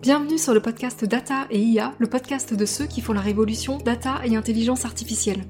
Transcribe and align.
Bienvenue 0.00 0.38
sur 0.38 0.54
le 0.54 0.60
podcast 0.60 1.04
Data 1.04 1.46
et 1.50 1.58
IA, 1.58 1.92
le 1.98 2.06
podcast 2.06 2.54
de 2.54 2.64
ceux 2.64 2.86
qui 2.86 3.00
font 3.00 3.12
la 3.12 3.20
révolution 3.20 3.78
data 3.78 4.20
et 4.24 4.36
intelligence 4.36 4.84
artificielle. 4.84 5.44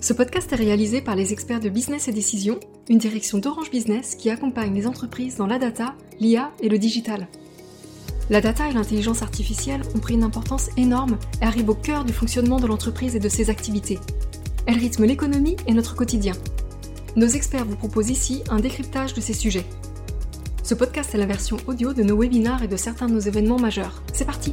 Ce 0.00 0.12
podcast 0.12 0.52
est 0.52 0.56
réalisé 0.56 1.00
par 1.00 1.16
les 1.16 1.32
experts 1.32 1.60
de 1.60 1.68
Business 1.68 2.06
et 2.08 2.12
Décision, 2.12 2.60
une 2.88 2.98
direction 2.98 3.38
d'Orange 3.38 3.70
Business 3.70 4.14
qui 4.14 4.30
accompagne 4.30 4.74
les 4.74 4.86
entreprises 4.86 5.36
dans 5.36 5.46
la 5.46 5.58
data, 5.58 5.94
l'IA 6.20 6.52
et 6.60 6.68
le 6.68 6.78
digital. 6.78 7.26
La 8.30 8.40
data 8.40 8.68
et 8.68 8.72
l'intelligence 8.72 9.22
artificielle 9.22 9.82
ont 9.94 9.98
pris 9.98 10.14
une 10.14 10.22
importance 10.22 10.70
énorme 10.76 11.18
et 11.42 11.44
arrivent 11.44 11.70
au 11.70 11.74
cœur 11.74 12.04
du 12.04 12.12
fonctionnement 12.12 12.60
de 12.60 12.66
l'entreprise 12.66 13.16
et 13.16 13.20
de 13.20 13.28
ses 13.28 13.50
activités. 13.50 13.98
Elles 14.66 14.78
rythment 14.78 15.06
l'économie 15.06 15.56
et 15.66 15.74
notre 15.74 15.96
quotidien. 15.96 16.34
Nos 17.16 17.26
experts 17.26 17.64
vous 17.64 17.76
proposent 17.76 18.10
ici 18.10 18.42
un 18.50 18.60
décryptage 18.60 19.14
de 19.14 19.20
ces 19.20 19.32
sujets. 19.32 19.64
Ce 20.70 20.76
podcast 20.76 21.12
est 21.16 21.18
la 21.18 21.26
version 21.26 21.56
audio 21.66 21.92
de 21.92 22.04
nos 22.04 22.16
webinars 22.16 22.62
et 22.62 22.68
de 22.68 22.76
certains 22.76 23.08
de 23.08 23.12
nos 23.12 23.18
événements 23.18 23.58
majeurs. 23.58 24.04
C'est 24.14 24.24
parti 24.24 24.52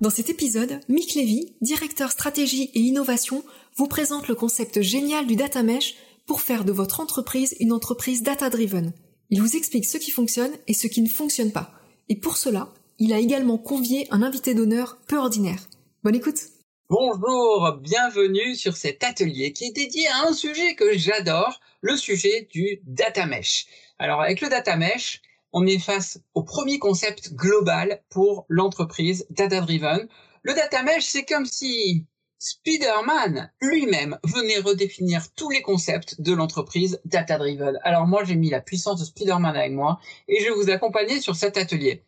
Dans 0.00 0.08
cet 0.08 0.30
épisode, 0.30 0.80
Mick 0.88 1.16
Levy, 1.16 1.52
directeur 1.60 2.10
stratégie 2.10 2.70
et 2.72 2.80
innovation, 2.80 3.44
vous 3.76 3.88
présente 3.88 4.26
le 4.26 4.34
concept 4.34 4.80
génial 4.80 5.26
du 5.26 5.36
data 5.36 5.62
mesh 5.62 5.96
pour 6.24 6.40
faire 6.40 6.64
de 6.64 6.72
votre 6.72 7.00
entreprise 7.00 7.54
une 7.60 7.72
entreprise 7.72 8.22
data-driven. 8.22 8.94
Il 9.28 9.42
vous 9.42 9.54
explique 9.54 9.84
ce 9.84 9.98
qui 9.98 10.10
fonctionne 10.10 10.52
et 10.66 10.72
ce 10.72 10.86
qui 10.86 11.02
ne 11.02 11.10
fonctionne 11.10 11.52
pas. 11.52 11.74
Et 12.08 12.16
pour 12.16 12.38
cela, 12.38 12.72
il 12.98 13.12
a 13.12 13.18
également 13.18 13.58
convié 13.58 14.06
un 14.10 14.22
invité 14.22 14.54
d'honneur 14.54 14.96
peu 15.06 15.18
ordinaire. 15.18 15.68
Bonne 16.04 16.14
écoute 16.14 16.40
Bonjour, 16.90 17.78
bienvenue 17.80 18.56
sur 18.56 18.76
cet 18.76 19.04
atelier 19.04 19.52
qui 19.52 19.66
est 19.66 19.72
dédié 19.72 20.08
à 20.08 20.26
un 20.26 20.32
sujet 20.32 20.74
que 20.74 20.98
j'adore, 20.98 21.60
le 21.82 21.94
sujet 21.96 22.48
du 22.50 22.80
data 22.82 23.26
mesh. 23.26 23.66
Alors 24.00 24.20
avec 24.20 24.40
le 24.40 24.48
data 24.48 24.74
mesh, 24.76 25.22
on 25.52 25.68
est 25.68 25.78
face 25.78 26.18
au 26.34 26.42
premier 26.42 26.80
concept 26.80 27.32
global 27.32 28.02
pour 28.08 28.44
l'entreprise 28.48 29.24
data 29.30 29.60
driven. 29.60 30.08
Le 30.42 30.52
data 30.52 30.82
mesh, 30.82 31.04
c'est 31.04 31.24
comme 31.24 31.46
si 31.46 32.06
Spider-Man 32.40 33.52
lui-même 33.60 34.18
venait 34.24 34.58
redéfinir 34.58 35.32
tous 35.36 35.50
les 35.50 35.62
concepts 35.62 36.20
de 36.20 36.32
l'entreprise 36.32 37.00
data 37.04 37.38
driven. 37.38 37.78
Alors 37.84 38.08
moi, 38.08 38.24
j'ai 38.24 38.34
mis 38.34 38.50
la 38.50 38.60
puissance 38.60 38.98
de 38.98 39.04
Spider-Man 39.04 39.56
avec 39.56 39.70
moi 39.70 40.00
et 40.26 40.40
je 40.40 40.46
vais 40.46 40.56
vous 40.56 40.70
accompagner 40.70 41.20
sur 41.20 41.36
cet 41.36 41.56
atelier. 41.56 42.02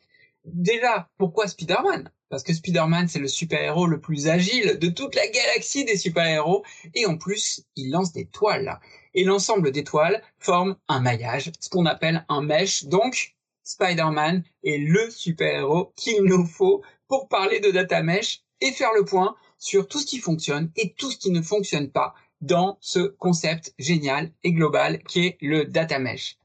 Déjà, 0.44 1.08
pourquoi 1.18 1.46
Spider-Man? 1.46 2.10
Parce 2.32 2.44
que 2.44 2.54
Spider-Man, 2.54 3.08
c'est 3.08 3.18
le 3.18 3.28
super-héros 3.28 3.86
le 3.86 4.00
plus 4.00 4.26
agile 4.26 4.78
de 4.78 4.88
toute 4.88 5.14
la 5.14 5.26
galaxie 5.28 5.84
des 5.84 5.98
super-héros, 5.98 6.64
et 6.94 7.04
en 7.04 7.18
plus, 7.18 7.62
il 7.76 7.90
lance 7.90 8.10
des 8.12 8.24
toiles. 8.24 8.80
Et 9.12 9.24
l'ensemble 9.24 9.70
des 9.70 9.84
toiles 9.84 10.22
forme 10.38 10.76
un 10.88 11.00
maillage, 11.00 11.52
ce 11.60 11.68
qu'on 11.68 11.84
appelle 11.84 12.24
un 12.30 12.40
mesh. 12.40 12.84
Donc, 12.84 13.34
Spider-Man 13.64 14.44
est 14.64 14.78
le 14.78 15.10
super-héros 15.10 15.92
qu'il 15.94 16.22
nous 16.22 16.46
faut 16.46 16.80
pour 17.06 17.28
parler 17.28 17.60
de 17.60 17.70
data 17.70 18.02
mesh 18.02 18.40
et 18.62 18.72
faire 18.72 18.94
le 18.96 19.04
point 19.04 19.36
sur 19.58 19.86
tout 19.86 19.98
ce 19.98 20.06
qui 20.06 20.18
fonctionne 20.18 20.70
et 20.76 20.94
tout 20.94 21.10
ce 21.10 21.18
qui 21.18 21.32
ne 21.32 21.42
fonctionne 21.42 21.90
pas 21.90 22.14
dans 22.40 22.78
ce 22.80 23.00
concept 23.18 23.74
génial 23.78 24.32
et 24.42 24.52
global 24.52 25.02
qui 25.02 25.26
est 25.26 25.36
le 25.42 25.66
data 25.66 25.98
mesh. 25.98 26.38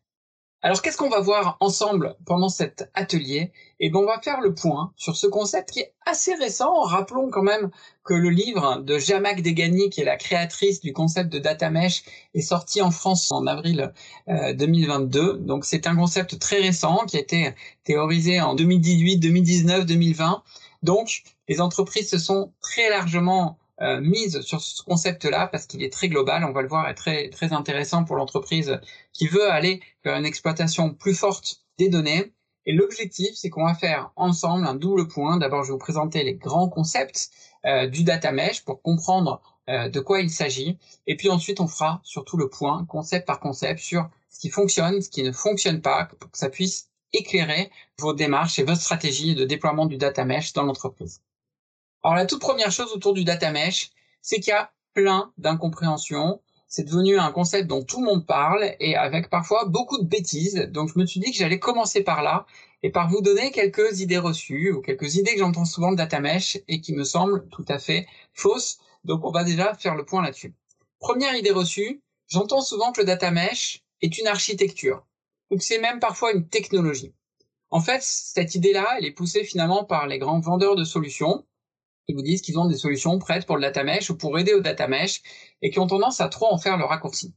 Alors 0.63 0.81
qu'est-ce 0.81 0.97
qu'on 0.97 1.09
va 1.09 1.19
voir 1.19 1.57
ensemble 1.59 2.15
pendant 2.25 2.49
cet 2.49 2.89
atelier? 2.95 3.51
Eh 3.79 3.91
bien 3.91 3.99
on 3.99 4.05
va 4.05 4.19
faire 4.19 4.41
le 4.41 4.55
point 4.55 4.91
sur 4.95 5.15
ce 5.15 5.27
concept 5.27 5.71
qui 5.71 5.81
est 5.81 5.93
assez 6.05 6.33
récent. 6.33 6.81
Rappelons 6.81 7.29
quand 7.29 7.43
même 7.43 7.69
que 8.03 8.15
le 8.15 8.29
livre 8.29 8.81
de 8.81 8.97
Jamac 8.97 9.43
Degani, 9.43 9.91
qui 9.91 10.01
est 10.01 10.05
la 10.05 10.17
créatrice 10.17 10.81
du 10.81 10.93
concept 10.93 11.31
de 11.31 11.37
data 11.37 11.69
mesh, 11.69 12.03
est 12.33 12.41
sorti 12.41 12.81
en 12.81 12.89
France 12.89 13.31
en 13.31 13.45
avril 13.45 13.93
2022. 14.27 15.19
Euh, 15.19 15.33
Donc 15.37 15.63
c'est 15.63 15.85
un 15.85 15.95
concept 15.95 16.39
très 16.39 16.59
récent 16.59 17.05
qui 17.05 17.17
a 17.17 17.19
été 17.19 17.53
théorisé 17.83 18.41
en 18.41 18.55
2018, 18.55 19.17
2019, 19.19 19.85
2020. 19.85 20.43
Donc 20.81 21.21
les 21.47 21.61
entreprises 21.61 22.09
se 22.09 22.17
sont 22.17 22.51
très 22.61 22.89
largement 22.89 23.59
euh, 23.81 24.01
mise 24.01 24.41
sur 24.41 24.61
ce 24.61 24.81
concept-là 24.83 25.47
parce 25.47 25.67
qu'il 25.67 25.83
est 25.83 25.93
très 25.93 26.09
global, 26.09 26.43
on 26.43 26.51
va 26.51 26.61
le 26.63 26.67
voir, 26.67 26.89
est 26.89 26.95
très 26.95 27.29
très 27.29 27.53
intéressant 27.53 28.03
pour 28.03 28.15
l'entreprise 28.15 28.79
qui 29.13 29.27
veut 29.27 29.51
aller 29.51 29.81
vers 30.03 30.17
une 30.17 30.25
exploitation 30.25 30.93
plus 30.93 31.13
forte 31.13 31.61
des 31.77 31.89
données. 31.89 32.33
Et 32.65 32.73
l'objectif, 32.73 33.29
c'est 33.35 33.49
qu'on 33.49 33.65
va 33.65 33.75
faire 33.75 34.11
ensemble 34.15 34.65
un 34.67 34.75
double 34.75 35.07
point. 35.07 35.37
D'abord, 35.37 35.63
je 35.63 35.69
vais 35.69 35.73
vous 35.73 35.77
présenter 35.77 36.23
les 36.23 36.35
grands 36.35 36.67
concepts 36.67 37.29
euh, 37.65 37.87
du 37.87 38.03
data 38.03 38.31
mesh 38.31 38.65
pour 38.65 38.81
comprendre 38.81 39.41
euh, 39.69 39.89
de 39.89 39.99
quoi 39.99 40.21
il 40.21 40.29
s'agit. 40.29 40.77
Et 41.05 41.15
puis 41.15 41.29
ensuite, 41.29 41.59
on 41.59 41.67
fera 41.67 42.01
surtout 42.03 42.35
le 42.35 42.49
point, 42.49 42.85
concept 42.85 43.25
par 43.25 43.39
concept, 43.39 43.79
sur 43.79 44.09
ce 44.29 44.39
qui 44.39 44.49
fonctionne, 44.49 45.01
ce 45.01 45.09
qui 45.09 45.23
ne 45.23 45.31
fonctionne 45.31 45.81
pas, 45.81 46.09
pour 46.19 46.31
que 46.31 46.37
ça 46.37 46.49
puisse 46.49 46.89
éclairer 47.13 47.71
vos 47.99 48.13
démarches 48.13 48.59
et 48.59 48.63
votre 48.63 48.81
stratégie 48.81 49.35
de 49.35 49.45
déploiement 49.45 49.85
du 49.85 49.97
data 49.97 50.25
mesh 50.25 50.53
dans 50.53 50.63
l'entreprise. 50.63 51.21
Alors 52.03 52.15
la 52.15 52.25
toute 52.25 52.41
première 52.41 52.71
chose 52.71 52.91
autour 52.93 53.13
du 53.13 53.23
data 53.23 53.51
mesh, 53.51 53.91
c'est 54.21 54.39
qu'il 54.39 54.51
y 54.51 54.55
a 54.55 54.71
plein 54.93 55.31
d'incompréhensions. 55.37 56.41
C'est 56.67 56.83
devenu 56.83 57.17
un 57.17 57.31
concept 57.31 57.67
dont 57.67 57.83
tout 57.83 58.01
le 58.01 58.05
monde 58.05 58.25
parle 58.25 58.75
et 58.79 58.95
avec 58.95 59.29
parfois 59.29 59.65
beaucoup 59.65 59.97
de 59.97 60.07
bêtises. 60.07 60.67
Donc 60.71 60.89
je 60.93 60.99
me 60.99 61.05
suis 61.05 61.19
dit 61.19 61.31
que 61.31 61.37
j'allais 61.37 61.59
commencer 61.59 62.03
par 62.03 62.21
là 62.23 62.45
et 62.83 62.91
par 62.91 63.09
vous 63.09 63.21
donner 63.21 63.51
quelques 63.51 63.99
idées 64.01 64.17
reçues 64.17 64.71
ou 64.71 64.81
quelques 64.81 65.15
idées 65.15 65.33
que 65.33 65.39
j'entends 65.39 65.65
souvent 65.65 65.91
de 65.91 65.97
data 65.97 66.19
mesh 66.19 66.59
et 66.67 66.81
qui 66.81 66.93
me 66.93 67.03
semblent 67.03 67.47
tout 67.49 67.65
à 67.67 67.79
fait 67.79 68.07
fausses. 68.33 68.79
Donc 69.03 69.23
on 69.23 69.31
va 69.31 69.43
déjà 69.43 69.73
faire 69.75 69.95
le 69.95 70.05
point 70.05 70.21
là-dessus. 70.21 70.53
Première 70.99 71.35
idée 71.35 71.51
reçue, 71.51 72.01
j'entends 72.27 72.61
souvent 72.61 72.91
que 72.91 73.01
le 73.01 73.05
data 73.05 73.31
mesh 73.31 73.83
est 74.01 74.17
une 74.17 74.27
architecture 74.27 75.05
ou 75.49 75.57
que 75.57 75.63
c'est 75.63 75.79
même 75.79 75.99
parfois 75.99 76.33
une 76.33 76.47
technologie. 76.47 77.13
En 77.69 77.81
fait, 77.81 78.01
cette 78.01 78.55
idée-là, 78.55 78.95
elle 78.97 79.05
est 79.05 79.11
poussée 79.11 79.43
finalement 79.43 79.83
par 79.83 80.07
les 80.07 80.19
grands 80.19 80.39
vendeurs 80.39 80.75
de 80.75 80.83
solutions 80.83 81.45
ils 82.07 82.15
vous 82.15 82.21
disent 82.21 82.41
qu'ils 82.41 82.57
ont 82.59 82.67
des 82.67 82.77
solutions 82.77 83.19
prêtes 83.19 83.45
pour 83.45 83.57
le 83.57 83.61
data 83.61 83.83
mesh 83.83 84.09
ou 84.09 84.17
pour 84.17 84.37
aider 84.39 84.53
au 84.53 84.61
data 84.61 84.87
mesh 84.87 85.21
et 85.61 85.69
qui 85.69 85.79
ont 85.79 85.87
tendance 85.87 86.21
à 86.21 86.29
trop 86.29 86.51
en 86.51 86.57
faire 86.57 86.77
le 86.77 86.85
raccourci. 86.85 87.33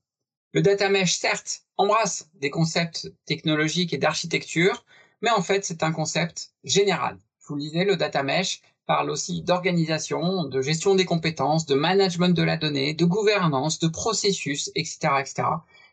Le 0.52 0.62
data 0.62 0.88
mesh, 0.88 1.16
certes, 1.16 1.62
embrasse 1.76 2.28
des 2.34 2.50
concepts 2.50 3.12
technologiques 3.24 3.92
et 3.92 3.98
d'architecture, 3.98 4.84
mais 5.22 5.30
en 5.30 5.42
fait, 5.42 5.64
c'est 5.64 5.82
un 5.82 5.92
concept 5.92 6.52
général. 6.64 7.18
Je 7.40 7.48
vous 7.48 7.54
le 7.56 7.62
disais, 7.62 7.84
le 7.84 7.96
data 7.96 8.22
mesh 8.22 8.62
parle 8.86 9.10
aussi 9.10 9.42
d'organisation, 9.42 10.44
de 10.44 10.62
gestion 10.62 10.96
des 10.96 11.04
compétences, 11.04 11.66
de 11.66 11.76
management 11.76 12.34
de 12.34 12.42
la 12.42 12.56
donnée, 12.56 12.94
de 12.94 13.04
gouvernance, 13.04 13.78
de 13.78 13.86
processus, 13.88 14.70
etc., 14.74 14.98
etc. 15.20 15.42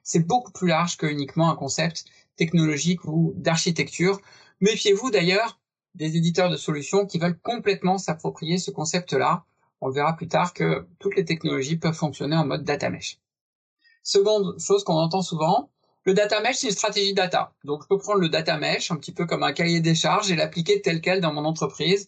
C'est 0.01 0.25
beaucoup 0.25 0.51
plus 0.51 0.67
large 0.67 0.97
que 0.97 1.05
uniquement 1.05 1.51
un 1.51 1.55
concept 1.55 2.05
technologique 2.38 3.05
ou 3.05 3.33
d'architecture. 3.35 4.19
Méfiez-vous 4.61 5.11
d'ailleurs 5.11 5.59
des 5.97 6.15
éditeurs 6.15 6.49
de 6.49 6.57
solutions 6.57 7.05
qui 7.05 7.19
veulent 7.19 7.39
complètement 7.39 7.97
s'approprier 7.97 8.57
ce 8.59 8.71
concept-là. 8.71 9.43
On 9.81 9.89
verra 9.89 10.15
plus 10.15 10.27
tard 10.27 10.53
que 10.53 10.87
toutes 10.99 11.15
les 11.15 11.25
technologies 11.25 11.77
peuvent 11.77 11.93
fonctionner 11.93 12.35
en 12.35 12.45
mode 12.45 12.63
data 12.63 12.89
mesh. 12.89 13.19
Seconde 14.03 14.57
chose 14.59 14.83
qu'on 14.83 14.93
entend 14.93 15.21
souvent, 15.21 15.69
le 16.03 16.13
data 16.13 16.39
mesh, 16.39 16.57
c'est 16.57 16.67
une 16.67 16.73
stratégie 16.73 17.13
data. 17.13 17.53
Donc, 17.65 17.83
je 17.83 17.87
peux 17.87 17.97
prendre 17.97 18.21
le 18.21 18.29
data 18.29 18.57
mesh 18.57 18.91
un 18.91 18.95
petit 18.95 19.11
peu 19.11 19.25
comme 19.25 19.43
un 19.43 19.51
cahier 19.51 19.81
des 19.81 19.95
charges 19.95 20.31
et 20.31 20.35
l'appliquer 20.35 20.81
tel 20.81 21.01
quel 21.01 21.19
dans 21.19 21.33
mon 21.33 21.43
entreprise. 21.43 22.07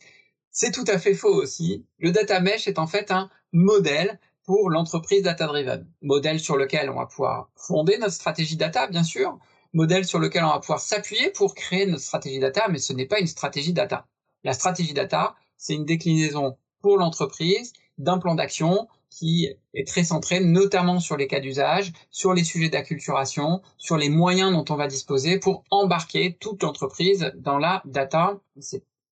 C'est 0.51 0.71
tout 0.71 0.85
à 0.87 0.97
fait 0.97 1.13
faux 1.13 1.33
aussi. 1.33 1.85
Le 1.97 2.11
data 2.11 2.39
mesh 2.39 2.67
est 2.67 2.79
en 2.79 2.87
fait 2.87 3.11
un 3.11 3.29
modèle 3.51 4.19
pour 4.45 4.69
l'entreprise 4.69 5.23
data 5.23 5.47
driven. 5.47 5.85
Modèle 6.01 6.39
sur 6.39 6.55
lequel 6.55 6.89
on 6.89 6.95
va 6.95 7.07
pouvoir 7.07 7.49
fonder 7.55 7.97
notre 7.97 8.13
stratégie 8.13 8.55
data, 8.55 8.87
bien 8.87 9.03
sûr, 9.03 9.37
modèle 9.73 10.05
sur 10.05 10.19
lequel 10.19 10.43
on 10.43 10.49
va 10.49 10.59
pouvoir 10.59 10.79
s'appuyer 10.79 11.29
pour 11.31 11.55
créer 11.55 11.85
notre 11.85 12.03
stratégie 12.03 12.39
data, 12.39 12.67
mais 12.69 12.79
ce 12.79 12.93
n'est 12.93 13.05
pas 13.05 13.19
une 13.19 13.27
stratégie 13.27 13.73
data. 13.73 14.07
La 14.43 14.53
stratégie 14.53 14.93
data, 14.93 15.35
c'est 15.57 15.73
une 15.73 15.85
déclinaison 15.85 16.57
pour 16.81 16.97
l'entreprise 16.97 17.73
d'un 17.97 18.17
plan 18.17 18.35
d'action 18.35 18.87
qui 19.09 19.49
est 19.73 19.87
très 19.87 20.03
centré 20.03 20.39
notamment 20.39 20.99
sur 20.99 21.17
les 21.17 21.27
cas 21.27 21.39
d'usage, 21.39 21.91
sur 22.11 22.33
les 22.33 22.43
sujets 22.43 22.69
d'acculturation, 22.69 23.61
sur 23.77 23.97
les 23.97 24.09
moyens 24.09 24.51
dont 24.51 24.65
on 24.69 24.77
va 24.77 24.87
disposer 24.87 25.39
pour 25.39 25.63
embarquer 25.71 26.37
toute 26.39 26.63
l'entreprise 26.63 27.31
dans 27.35 27.57
la 27.57 27.81
data. 27.85 28.39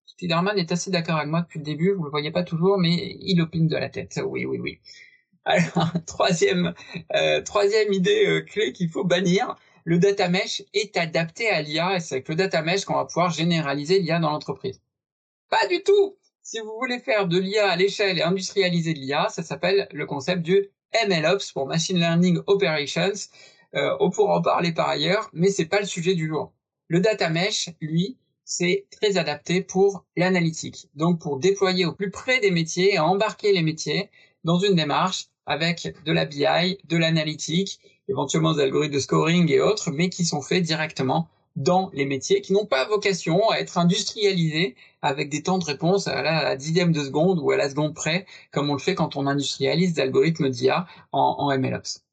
Spiderman 0.05 0.57
est 0.57 0.71
assez 0.71 0.91
d'accord 0.91 1.17
avec 1.17 1.29
moi 1.29 1.41
depuis 1.41 1.59
le 1.59 1.65
début, 1.65 1.93
vous 1.93 2.03
le 2.03 2.09
voyez 2.09 2.31
pas 2.31 2.43
toujours, 2.43 2.77
mais 2.77 3.17
il 3.19 3.41
opine 3.41 3.67
de 3.67 3.75
la 3.75 3.89
tête. 3.89 4.21
Oui, 4.23 4.45
oui, 4.45 4.59
oui. 4.59 4.79
Alors, 5.45 5.91
troisième, 6.05 6.73
euh, 7.15 7.41
troisième 7.41 7.91
idée 7.93 8.25
euh, 8.27 8.41
clé 8.41 8.73
qu'il 8.73 8.89
faut 8.89 9.03
bannir, 9.03 9.55
le 9.87 9.99
data 9.99 10.27
mesh 10.27 10.63
est 10.73 10.97
adapté 10.97 11.47
à 11.47 11.61
l'IA 11.61 11.95
et 11.95 12.01
c'est 12.01 12.15
avec 12.15 12.27
le 12.27 12.35
data 12.35 12.61
mesh 12.61 12.83
qu'on 12.83 12.95
va 12.95 13.05
pouvoir 13.05 13.29
généraliser 13.29 13.99
l'IA 13.99 14.19
dans 14.19 14.31
l'entreprise. 14.31 14.81
Pas 15.49 15.65
du 15.67 15.81
tout 15.81 16.17
Si 16.41 16.59
vous 16.59 16.73
voulez 16.77 16.99
faire 16.99 17.25
de 17.25 17.39
l'IA 17.39 17.69
à 17.69 17.77
l'échelle 17.77 18.19
et 18.19 18.21
industrialiser 18.21 18.93
de 18.93 18.99
l'IA, 18.99 19.29
ça 19.29 19.43
s'appelle 19.43 19.87
le 19.93 20.05
concept 20.05 20.41
du 20.41 20.71
MLOps 21.07 21.53
pour 21.53 21.67
Machine 21.67 21.97
Learning 21.99 22.39
Operations. 22.47 23.13
Euh, 23.75 23.95
on 24.01 24.09
pourra 24.09 24.39
en 24.39 24.41
parler 24.41 24.73
par 24.73 24.89
ailleurs, 24.89 25.29
mais 25.31 25.51
c'est 25.51 25.67
pas 25.67 25.79
le 25.79 25.85
sujet 25.85 26.15
du 26.15 26.27
jour. 26.27 26.51
Le 26.89 26.99
data 26.99 27.29
mesh, 27.29 27.69
lui, 27.79 28.17
c'est 28.43 28.87
très 28.91 29.15
adapté 29.15 29.61
pour 29.61 30.03
l'analytique. 30.17 30.89
Donc 30.95 31.21
pour 31.21 31.39
déployer 31.39 31.85
au 31.85 31.93
plus 31.93 32.11
près 32.11 32.41
des 32.41 32.51
métiers 32.51 32.95
et 32.95 32.99
embarquer 32.99 33.53
les 33.53 33.63
métiers 33.63 34.09
dans 34.43 34.59
une 34.59 34.75
démarche 34.75 35.27
avec 35.47 35.95
de 36.05 36.11
la 36.11 36.25
BI, 36.25 36.77
de 36.87 36.97
l'analytique, 36.97 37.79
éventuellement 38.09 38.53
des 38.53 38.61
algorithmes 38.61 38.93
de 38.93 38.99
scoring 38.99 39.51
et 39.51 39.59
autres, 39.61 39.89
mais 39.91 40.09
qui 40.09 40.25
sont 40.25 40.41
faits 40.41 40.63
directement 40.63 41.27
dans 41.55 41.89
les 41.93 42.05
métiers, 42.05 42.41
qui 42.41 42.53
n'ont 42.53 42.67
pas 42.67 42.87
vocation 42.87 43.49
à 43.49 43.57
être 43.57 43.79
industrialisés 43.79 44.75
avec 45.01 45.29
des 45.29 45.41
temps 45.41 45.57
de 45.57 45.65
réponse 45.65 46.07
à 46.07 46.21
la, 46.21 46.55
dixième 46.55 46.91
de 46.91 47.03
seconde 47.03 47.39
ou 47.39 47.49
à 47.49 47.57
la 47.57 47.69
seconde 47.69 47.95
près, 47.95 48.27
comme 48.51 48.69
on 48.69 48.73
le 48.73 48.79
fait 48.79 48.93
quand 48.93 49.15
on 49.15 49.25
industrialise 49.25 49.93
des 49.93 50.01
algorithmes 50.01 50.49
d'IA 50.49 50.85
en, 51.11 51.35
en 51.39 51.57
MLOps. 51.57 52.03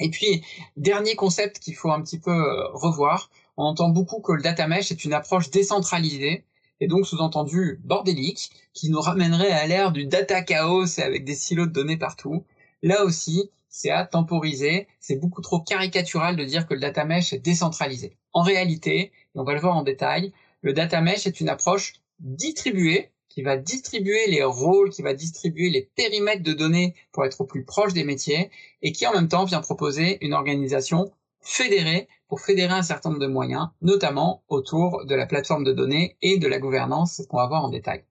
Et 0.00 0.10
puis, 0.10 0.42
dernier 0.76 1.14
concept 1.14 1.60
qu'il 1.60 1.76
faut 1.76 1.92
un 1.92 2.02
petit 2.02 2.18
peu 2.18 2.32
euh, 2.32 2.66
revoir, 2.72 3.30
on 3.56 3.64
entend 3.64 3.90
beaucoup 3.90 4.20
que 4.20 4.32
le 4.32 4.42
data 4.42 4.66
mesh 4.66 4.90
est 4.90 5.04
une 5.04 5.12
approche 5.12 5.50
décentralisée 5.50 6.44
et 6.82 6.88
donc 6.88 7.06
sous-entendu 7.06 7.78
bordélique, 7.84 8.50
qui 8.74 8.90
nous 8.90 9.00
ramènerait 9.00 9.52
à 9.52 9.68
l'ère 9.68 9.92
du 9.92 10.06
data 10.06 10.42
chaos 10.42 10.98
avec 10.98 11.24
des 11.24 11.36
silos 11.36 11.66
de 11.66 11.70
données 11.70 11.96
partout. 11.96 12.44
Là 12.82 13.04
aussi, 13.04 13.50
c'est 13.68 13.90
à 13.90 14.04
temporiser, 14.04 14.86
c'est 15.00 15.16
beaucoup 15.16 15.40
trop 15.40 15.60
caricatural 15.60 16.36
de 16.36 16.44
dire 16.44 16.66
que 16.66 16.74
le 16.74 16.80
data 16.80 17.04
mesh 17.04 17.32
est 17.32 17.38
décentralisé. 17.38 18.16
En 18.32 18.42
réalité, 18.42 19.00
et 19.00 19.12
on 19.34 19.44
va 19.44 19.54
le 19.54 19.60
voir 19.60 19.76
en 19.76 19.82
détail, 19.82 20.32
le 20.60 20.72
data 20.72 21.00
mesh 21.00 21.26
est 21.26 21.40
une 21.40 21.48
approche 21.48 21.94
distribuée 22.20 23.10
qui 23.28 23.42
va 23.42 23.56
distribuer 23.56 24.26
les 24.26 24.44
rôles, 24.44 24.90
qui 24.90 25.00
va 25.00 25.14
distribuer 25.14 25.70
les 25.70 25.88
périmètres 25.96 26.42
de 26.42 26.52
données 26.52 26.94
pour 27.12 27.24
être 27.24 27.40
au 27.40 27.44
plus 27.44 27.64
proche 27.64 27.94
des 27.94 28.04
métiers 28.04 28.50
et 28.82 28.92
qui 28.92 29.06
en 29.06 29.14
même 29.14 29.28
temps 29.28 29.46
vient 29.46 29.62
proposer 29.62 30.22
une 30.24 30.34
organisation 30.34 31.10
fédérée 31.40 32.08
pour 32.28 32.40
fédérer 32.40 32.74
un 32.74 32.82
certain 32.82 33.08
nombre 33.08 33.22
de 33.22 33.26
moyens, 33.26 33.68
notamment 33.80 34.42
autour 34.48 35.06
de 35.06 35.14
la 35.14 35.26
plateforme 35.26 35.64
de 35.64 35.72
données 35.72 36.16
et 36.20 36.38
de 36.38 36.46
la 36.46 36.58
gouvernance 36.58 37.22
qu'on 37.28 37.38
va 37.38 37.46
voir 37.46 37.64
en 37.64 37.70
détail. 37.70 38.04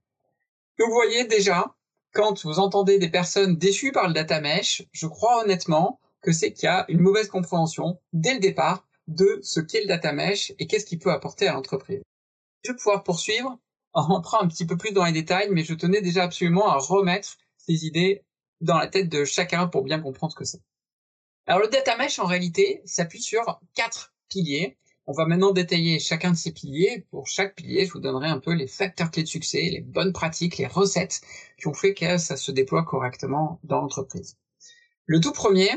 vous 0.80 0.92
voyez 0.92 1.26
déjà, 1.26 1.76
quand 2.14 2.46
vous 2.46 2.60
entendez 2.60 3.00
des 3.00 3.10
personnes 3.10 3.58
déçues 3.58 3.92
par 3.92 4.08
le 4.08 4.14
data 4.14 4.42
mesh, 4.42 4.84
je 4.92 5.08
crois 5.08 5.44
honnêtement 5.44 6.00
que 6.22 6.32
c'est 6.32 6.54
qu'il 6.54 6.66
y 6.66 6.70
a 6.70 6.86
une 6.90 7.00
mauvaise 7.00 7.30
compréhension 7.30 8.00
dès 8.14 8.34
le 8.34 8.40
départ 8.40 8.88
de 9.08 9.40
ce 9.44 9.60
qu'est 9.60 9.82
le 9.82 9.88
data 9.88 10.12
mesh 10.12 10.54
et 10.60 10.68
qu'est-ce 10.68 10.86
qu'il 10.86 11.00
peut 11.00 11.12
apporter 11.12 11.48
à 11.48 11.54
l'entreprise. 11.54 12.02
Je 12.64 12.72
vais 12.72 12.78
pouvoir 12.78 13.04
poursuivre 13.04 13.58
en 13.94 14.04
rentrant 14.04 14.42
un 14.42 14.48
petit 14.48 14.66
peu 14.66 14.78
plus 14.78 14.94
dans 14.94 15.06
les 15.06 15.12
détails, 15.12 15.50
mais 15.52 15.64
je 15.64 15.74
tenais 15.74 16.02
déjà 16.02 16.24
absolument 16.24 16.70
à 16.70 16.78
remettre 16.78 17.38
ces 17.58 17.86
idées 17.86 18.24
dans 18.62 18.78
la 18.78 18.88
tête 18.88 19.10
de 19.10 19.26
chacun 19.26 19.68
pour 19.68 19.84
bien 19.84 20.00
comprendre 20.00 20.32
ce 20.32 20.38
que 20.38 20.46
c'est. 20.46 20.62
Alors 21.48 21.60
le 21.60 21.68
data 21.68 21.98
mesh 21.98 22.20
en 22.20 22.26
réalité 22.26 22.82
s'appuie 22.86 23.22
sur 23.22 23.60
quatre 23.74 24.14
piliers. 24.30 24.78
On 25.08 25.14
va 25.14 25.26
maintenant 25.26 25.52
détailler 25.52 26.00
chacun 26.00 26.32
de 26.32 26.38
ces 26.38 26.52
piliers. 26.52 27.06
Pour 27.10 27.28
chaque 27.28 27.56
pilier, 27.56 27.86
je 27.86 27.94
vous 27.94 28.00
donnerai 28.00 28.28
un 28.30 28.40
peu 28.40 28.54
les 28.54 28.68
facteurs 28.68 29.12
clés 29.12 29.24
de 29.24 29.28
succès, 29.28 29.70
les 29.72 29.82
bonnes 29.82 30.14
pratiques, 30.14 30.58
les 30.58 30.68
recettes 30.68 31.22
qui 31.58 31.68
ont 31.68 31.74
fait 31.74 31.94
que 31.94 32.18
ça 32.18 32.38
se 32.38 32.52
déploie 32.52 32.84
correctement 32.84 33.60
dans 33.64 33.82
l'entreprise. 33.82 34.38
Le 35.06 35.20
tout 35.20 35.32
premier 35.32 35.70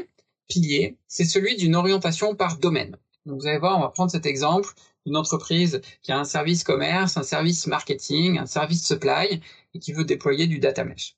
pilier, 0.47 0.99
c'est 1.09 1.25
celui 1.25 1.57
d'une 1.57 1.75
orientation 1.75 2.35
par 2.37 2.59
domaine. 2.59 2.97
Donc 3.27 3.41
vous 3.41 3.47
allez 3.47 3.59
voir, 3.59 3.79
on 3.79 3.81
va 3.81 3.89
prendre 3.89 4.11
cet 4.11 4.27
exemple 4.27 4.69
d'une 5.07 5.17
entreprise 5.17 5.81
qui 6.03 6.13
a 6.13 6.19
un 6.19 6.25
service 6.25 6.63
commerce, 6.63 7.17
un 7.17 7.23
service 7.23 7.67
marketing, 7.67 8.39
un 8.39 8.47
service 8.47 8.87
supply 8.87 9.41
et 9.73 9.79
qui 9.79 9.93
veut 9.93 10.05
déployer 10.05 10.47
du 10.47 10.59
data 10.59 10.85
mesh. 10.85 11.17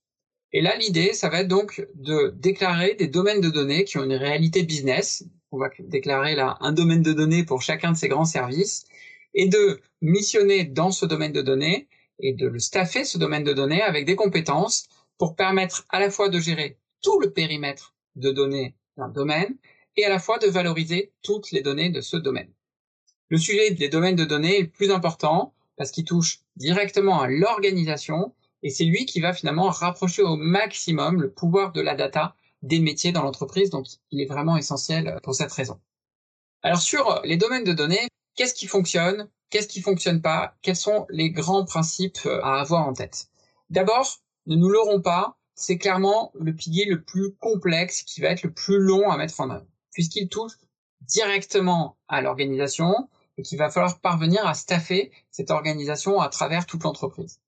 Et 0.52 0.62
là, 0.62 0.76
l'idée, 0.76 1.12
ça 1.12 1.28
va 1.28 1.40
être 1.40 1.48
donc 1.48 1.86
de 1.94 2.32
déclarer 2.36 2.94
des 2.94 3.08
domaines 3.08 3.40
de 3.40 3.50
données 3.50 3.84
qui 3.84 3.98
ont 3.98 4.04
une 4.04 4.14
réalité 4.14 4.62
business. 4.62 5.24
On 5.52 5.58
va 5.58 5.70
déclarer 5.78 6.34
là 6.34 6.56
un 6.60 6.72
domaine 6.72 7.02
de 7.02 7.12
données 7.12 7.44
pour 7.44 7.62
chacun 7.62 7.92
de 7.92 7.96
ces 7.96 8.08
grands 8.08 8.24
services 8.24 8.84
et 9.34 9.48
de 9.48 9.80
missionner 10.00 10.64
dans 10.64 10.90
ce 10.90 11.06
domaine 11.06 11.32
de 11.32 11.42
données 11.42 11.88
et 12.18 12.32
de 12.32 12.48
le 12.48 12.58
staffer 12.58 13.04
ce 13.04 13.18
domaine 13.18 13.44
de 13.44 13.52
données 13.52 13.82
avec 13.82 14.06
des 14.06 14.16
compétences 14.16 14.88
pour 15.18 15.36
permettre 15.36 15.86
à 15.90 16.00
la 16.00 16.10
fois 16.10 16.28
de 16.28 16.40
gérer 16.40 16.78
tout 17.02 17.20
le 17.20 17.30
périmètre 17.30 17.94
de 18.16 18.30
données 18.30 18.74
d'un 18.96 19.08
domaine 19.08 19.56
et 19.96 20.04
à 20.04 20.08
la 20.08 20.18
fois 20.18 20.38
de 20.38 20.46
valoriser 20.46 21.12
toutes 21.22 21.50
les 21.52 21.62
données 21.62 21.90
de 21.90 22.00
ce 22.00 22.16
domaine. 22.16 22.52
Le 23.28 23.38
sujet 23.38 23.70
des 23.70 23.88
domaines 23.88 24.16
de 24.16 24.24
données 24.24 24.58
est 24.58 24.62
le 24.62 24.70
plus 24.70 24.90
important 24.90 25.54
parce 25.76 25.90
qu'il 25.90 26.04
touche 26.04 26.40
directement 26.56 27.20
à 27.20 27.28
l'organisation 27.28 28.34
et 28.62 28.70
c'est 28.70 28.84
lui 28.84 29.04
qui 29.04 29.20
va 29.20 29.32
finalement 29.32 29.68
rapprocher 29.68 30.22
au 30.22 30.36
maximum 30.36 31.20
le 31.20 31.30
pouvoir 31.30 31.72
de 31.72 31.80
la 31.80 31.94
data 31.94 32.34
des 32.62 32.80
métiers 32.80 33.12
dans 33.12 33.22
l'entreprise, 33.22 33.70
donc 33.70 33.86
il 34.10 34.20
est 34.20 34.26
vraiment 34.26 34.56
essentiel 34.56 35.18
pour 35.22 35.34
cette 35.34 35.52
raison. 35.52 35.80
Alors 36.62 36.80
sur 36.80 37.20
les 37.24 37.36
domaines 37.36 37.64
de 37.64 37.72
données, 37.72 38.08
qu'est-ce 38.34 38.54
qui 38.54 38.66
fonctionne, 38.66 39.28
qu'est-ce 39.50 39.68
qui 39.68 39.80
fonctionne 39.80 40.22
pas, 40.22 40.56
quels 40.62 40.76
sont 40.76 41.06
les 41.10 41.30
grands 41.30 41.64
principes 41.64 42.26
à 42.42 42.60
avoir 42.60 42.86
en 42.86 42.92
tête? 42.92 43.28
D'abord, 43.70 44.20
ne 44.46 44.56
nous 44.56 44.68
l'aurons 44.68 45.00
pas, 45.00 45.36
c'est 45.54 45.78
clairement 45.78 46.32
le 46.34 46.54
pilier 46.54 46.84
le 46.84 47.02
plus 47.02 47.34
complexe 47.34 48.02
qui 48.02 48.20
va 48.20 48.28
être 48.28 48.42
le 48.42 48.52
plus 48.52 48.78
long 48.78 49.10
à 49.10 49.16
mettre 49.16 49.40
en 49.40 49.50
œuvre, 49.50 49.66
puisqu'il 49.92 50.28
touche 50.28 50.52
directement 51.00 51.96
à 52.08 52.20
l'organisation 52.20 53.08
et 53.38 53.42
qu'il 53.42 53.58
va 53.58 53.70
falloir 53.70 54.00
parvenir 54.00 54.46
à 54.46 54.54
staffer 54.54 55.12
cette 55.30 55.50
organisation 55.50 56.20
à 56.20 56.28
travers 56.28 56.66
toute 56.66 56.82
l'entreprise. 56.84 57.40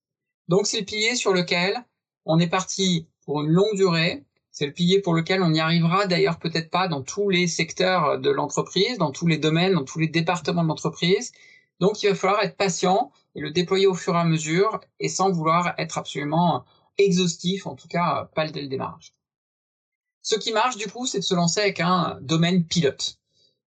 Donc 0.48 0.66
c'est 0.66 0.80
le 0.80 0.84
pilier 0.84 1.14
sur 1.14 1.32
lequel 1.32 1.84
on 2.24 2.38
est 2.38 2.48
parti 2.48 3.08
pour 3.24 3.42
une 3.42 3.50
longue 3.50 3.74
durée. 3.74 4.24
C'est 4.58 4.66
le 4.66 4.72
pilier 4.72 5.00
pour 5.00 5.14
lequel 5.14 5.40
on 5.44 5.54
y 5.54 5.60
arrivera 5.60 6.08
d'ailleurs 6.08 6.40
peut-être 6.40 6.68
pas 6.68 6.88
dans 6.88 7.00
tous 7.00 7.30
les 7.30 7.46
secteurs 7.46 8.18
de 8.18 8.28
l'entreprise, 8.28 8.98
dans 8.98 9.12
tous 9.12 9.28
les 9.28 9.38
domaines, 9.38 9.74
dans 9.74 9.84
tous 9.84 10.00
les 10.00 10.08
départements 10.08 10.64
de 10.64 10.68
l'entreprise. 10.68 11.30
Donc 11.78 12.02
il 12.02 12.08
va 12.08 12.16
falloir 12.16 12.42
être 12.42 12.56
patient 12.56 13.12
et 13.36 13.40
le 13.40 13.52
déployer 13.52 13.86
au 13.86 13.94
fur 13.94 14.16
et 14.16 14.18
à 14.18 14.24
mesure 14.24 14.80
et 14.98 15.08
sans 15.08 15.30
vouloir 15.30 15.74
être 15.78 15.96
absolument 15.96 16.64
exhaustif, 16.98 17.68
en 17.68 17.76
tout 17.76 17.86
cas 17.86 18.30
pas 18.34 18.50
dès 18.50 18.62
le 18.62 18.66
démarrage. 18.66 19.14
Ce 20.22 20.34
qui 20.34 20.50
marche 20.50 20.76
du 20.76 20.88
coup, 20.88 21.06
c'est 21.06 21.20
de 21.20 21.24
se 21.24 21.36
lancer 21.36 21.60
avec 21.60 21.78
un 21.78 22.18
domaine 22.20 22.64
pilote. 22.64 23.20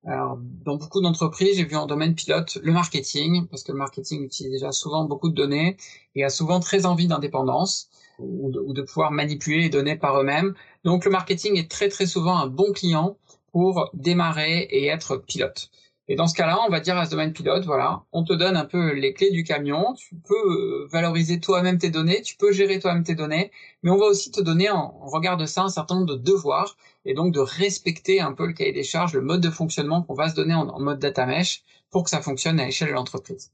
Alors, 0.06 0.40
dans 0.42 0.76
beaucoup 0.76 1.00
d'entreprises, 1.00 1.56
j'ai 1.56 1.64
vu 1.64 1.78
en 1.78 1.86
domaine 1.86 2.16
pilote 2.16 2.58
le 2.62 2.74
marketing, 2.74 3.48
parce 3.48 3.64
que 3.64 3.72
le 3.72 3.78
marketing 3.78 4.26
utilise 4.26 4.52
déjà 4.52 4.74
souvent 4.74 5.06
beaucoup 5.06 5.30
de 5.30 5.36
données 5.36 5.78
et 6.16 6.26
a 6.26 6.30
souvent 6.30 6.60
très 6.60 6.86
envie 6.86 7.08
d'indépendance 7.08 7.88
ou 8.22 8.74
de, 8.74 8.82
pouvoir 8.82 9.12
manipuler 9.12 9.62
les 9.62 9.70
données 9.70 9.96
par 9.96 10.20
eux-mêmes. 10.20 10.54
Donc 10.84 11.06
le 11.06 11.12
marketing 11.12 11.58
est 11.58 11.70
très 11.70 11.90
très 11.90 12.06
souvent 12.06 12.38
un 12.38 12.48
bon 12.48 12.72
client 12.74 13.18
pour 13.52 13.90
démarrer 13.94 14.68
et 14.70 14.88
être 14.88 15.18
pilote. 15.18 15.70
Et 16.08 16.16
dans 16.16 16.28
ce 16.28 16.34
cas-là, 16.34 16.60
on 16.68 16.70
va 16.70 16.82
dire 16.82 16.98
à 16.98 17.06
ce 17.06 17.12
domaine 17.12 17.32
pilote, 17.32 17.64
voilà, 17.64 18.04
on 18.12 18.26
te 18.26 18.34
donne 18.34 18.58
un 18.58 18.66
peu 18.66 18.94
les 18.94 19.14
clés 19.14 19.32
du 19.32 19.46
camion, 19.46 19.94
tu 19.94 20.16
peux 20.16 20.34
euh, 20.36 20.88
valoriser 20.92 21.40
toi-même 21.40 21.78
tes 21.78 21.90
données, 21.90 22.22
tu 22.22 22.36
peux 22.36 22.52
gérer 22.52 22.80
toi-même 22.80 23.06
tes 23.06 23.16
données, 23.16 23.50
mais 23.82 23.92
on 23.92 23.98
va 23.98 24.08
aussi 24.08 24.30
te 24.30 24.42
donner 24.42 24.70
en, 24.70 24.90
regard 25.06 25.38
de 25.38 25.46
ça 25.46 25.62
un 25.64 25.70
certain 25.70 25.96
nombre 25.96 26.18
de 26.18 26.18
devoirs 26.18 26.76
et 27.06 27.14
donc 27.14 27.34
de 27.34 27.40
respecter 27.40 28.20
un 28.20 28.34
peu 28.34 28.46
le 28.46 28.52
cahier 28.52 28.74
des 28.74 28.84
charges, 28.84 29.14
le 29.14 29.22
mode 29.22 29.40
de 29.40 29.50
fonctionnement 29.50 30.02
qu'on 30.02 30.14
va 30.14 30.28
se 30.28 30.36
donner 30.36 30.54
en, 30.54 30.78
mode 30.82 31.00
data 31.00 31.26
mesh 31.26 31.64
pour 31.92 32.04
que 32.04 32.10
ça 32.10 32.22
fonctionne 32.22 32.60
à 32.60 32.66
l'échelle 32.66 32.90
de 32.90 32.94
l'entreprise. 32.94 33.54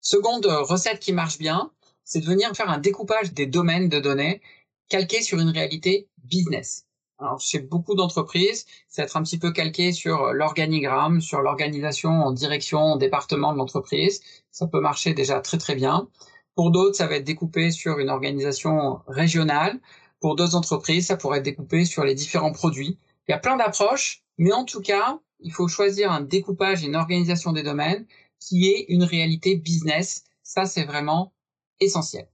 Seconde 0.00 0.46
recette 0.46 0.98
qui 0.98 1.12
marche 1.12 1.38
bien, 1.38 1.70
c'est 2.10 2.20
de 2.20 2.26
venir 2.26 2.50
faire 2.56 2.68
un 2.68 2.78
découpage 2.78 3.32
des 3.32 3.46
domaines 3.46 3.88
de 3.88 4.00
données 4.00 4.42
calqué 4.88 5.22
sur 5.22 5.38
une 5.38 5.50
réalité 5.50 6.08
business. 6.24 6.86
Alors, 7.20 7.40
chez 7.40 7.60
beaucoup 7.60 7.94
d'entreprises, 7.94 8.66
c'est 8.88 9.02
être 9.02 9.16
un 9.16 9.22
petit 9.22 9.38
peu 9.38 9.52
calqué 9.52 9.92
sur 9.92 10.32
l'organigramme, 10.32 11.20
sur 11.20 11.40
l'organisation 11.40 12.10
en 12.10 12.32
direction, 12.32 12.80
en 12.80 12.96
département 12.96 13.52
de 13.52 13.58
l'entreprise. 13.58 14.22
Ça 14.50 14.66
peut 14.66 14.80
marcher 14.80 15.14
déjà 15.14 15.38
très 15.38 15.56
très 15.58 15.76
bien. 15.76 16.08
Pour 16.56 16.72
d'autres, 16.72 16.96
ça 16.96 17.06
va 17.06 17.14
être 17.14 17.24
découpé 17.24 17.70
sur 17.70 18.00
une 18.00 18.10
organisation 18.10 19.02
régionale. 19.06 19.78
Pour 20.18 20.34
d'autres 20.34 20.56
entreprises, 20.56 21.06
ça 21.06 21.16
pourrait 21.16 21.38
être 21.38 21.44
découpé 21.44 21.84
sur 21.84 22.02
les 22.02 22.16
différents 22.16 22.52
produits. 22.52 22.98
Il 23.28 23.30
y 23.30 23.34
a 23.34 23.38
plein 23.38 23.56
d'approches, 23.56 24.24
mais 24.36 24.52
en 24.52 24.64
tout 24.64 24.80
cas, 24.80 25.20
il 25.38 25.52
faut 25.52 25.68
choisir 25.68 26.10
un 26.10 26.22
découpage 26.22 26.82
et 26.82 26.88
une 26.88 26.96
organisation 26.96 27.52
des 27.52 27.62
domaines 27.62 28.04
qui 28.40 28.66
est 28.66 28.86
une 28.88 29.04
réalité 29.04 29.54
business. 29.54 30.24
Ça, 30.42 30.64
c'est 30.64 30.84
vraiment 30.84 31.32
essentiel. 31.80 32.28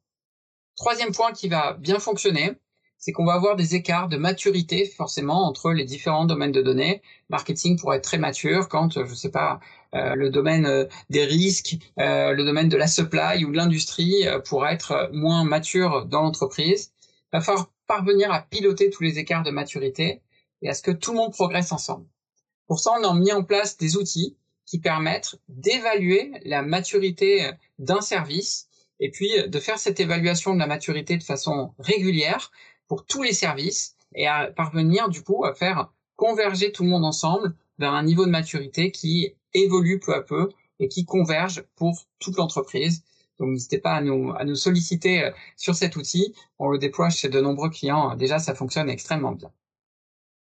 Troisième 0.77 1.13
point 1.13 1.33
qui 1.33 1.49
va 1.49 1.75
bien 1.75 1.99
fonctionner, 1.99 2.53
c'est 2.99 3.13
qu'on 3.13 3.25
va 3.25 3.35
avoir 3.35 3.57
des 3.57 3.75
écarts 3.75 4.09
de 4.09 4.17
maturité 4.17 4.87
forcément 4.87 5.47
entre 5.47 5.73
les 5.73 5.85
différents 5.85 6.25
domaines 6.25 6.53
de 6.53 6.63
données. 6.63 7.03
Marketing 7.29 7.79
pourrait 7.79 7.99
être 7.99 8.05
très 8.05 8.19
mature 8.19 8.69
quand, 8.69 9.05
je 9.05 9.15
sais 9.15 9.31
pas, 9.31 9.61
euh, 9.95 10.15
le 10.15 10.31
domaine 10.31 10.67
euh, 10.67 10.87
des 11.11 11.25
risques, 11.25 11.77
euh, 11.99 12.33
le 12.33 12.45
domaine 12.45 12.69
de 12.69 12.77
la 12.77 12.87
supply 12.87 13.45
ou 13.45 13.53
de 13.53 13.57
l'industrie 13.57 14.25
pourrait 14.45 14.75
être 14.75 15.11
moins 15.13 15.45
mature 15.45 16.07
dans 16.07 16.23
l'entreprise. 16.23 16.93
Il 17.33 17.39
va 17.39 17.41
falloir 17.41 17.71
parvenir 17.87 18.33
à 18.33 18.41
piloter 18.41 18.91
tous 18.91 19.03
les 19.03 19.19
écarts 19.19 19.43
de 19.43 19.51
maturité 19.51 20.23
et 20.63 20.69
à 20.69 20.75
ce 20.75 20.83
que 20.83 20.91
tout 20.91 21.13
le 21.13 21.19
monde 21.19 21.33
progresse 21.33 21.73
ensemble. 21.73 22.07
Pour 22.67 22.81
ça, 22.81 22.93
on 22.99 23.05
a 23.05 23.15
mis 23.15 23.33
en 23.33 23.45
place 23.45 23.77
des 23.77 23.97
outils 23.97 24.37
qui 24.65 24.81
permettent 24.81 25.37
d'évaluer 25.49 26.33
la 26.45 26.63
maturité 26.63 27.53
d'un 27.79 28.01
service 28.01 28.69
et 29.01 29.11
puis 29.11 29.31
de 29.47 29.59
faire 29.61 29.79
cette 29.79 30.01
évaluation 30.01 30.55
de 30.55 30.59
la 30.59 30.67
maturité 30.67 31.17
de 31.17 31.23
façon 31.23 31.75
régulière 31.79 32.51
pour 32.89 33.05
tous 33.05 33.23
les 33.23 33.33
services 33.33 33.97
et 34.15 34.27
à 34.27 34.47
parvenir 34.47 35.09
du 35.09 35.23
coup 35.23 35.45
à 35.45 35.55
faire 35.55 35.93
converger 36.17 36.73
tout 36.73 36.83
le 36.83 36.89
monde 36.89 37.05
ensemble 37.05 37.55
vers 37.79 37.93
un 37.93 38.03
niveau 38.03 38.25
de 38.25 38.31
maturité 38.31 38.91
qui 38.91 39.35
évolue 39.55 40.01
peu 40.01 40.15
à 40.15 40.23
peu 40.23 40.49
et 40.79 40.89
qui 40.89 41.05
converge 41.05 41.65
pour 41.77 42.03
toute 42.19 42.37
l'entreprise. 42.37 43.03
Donc 43.39 43.51
n'hésitez 43.51 43.79
pas 43.79 43.93
à 43.93 44.01
nous, 44.01 44.33
à 44.33 44.45
nous 44.45 44.55
solliciter 44.55 45.25
euh, 45.25 45.31
sur 45.57 45.75
cet 45.75 45.97
outil. 45.97 46.35
On 46.59 46.69
le 46.69 46.79
déploie 46.79 47.11
chez 47.11 47.29
de 47.29 47.41
nombreux 47.41 47.71
clients. 47.71 48.15
Déjà, 48.17 48.39
ça 48.39 48.55
fonctionne 48.55 48.89
extrêmement 48.89 49.33
bien. 49.33 49.53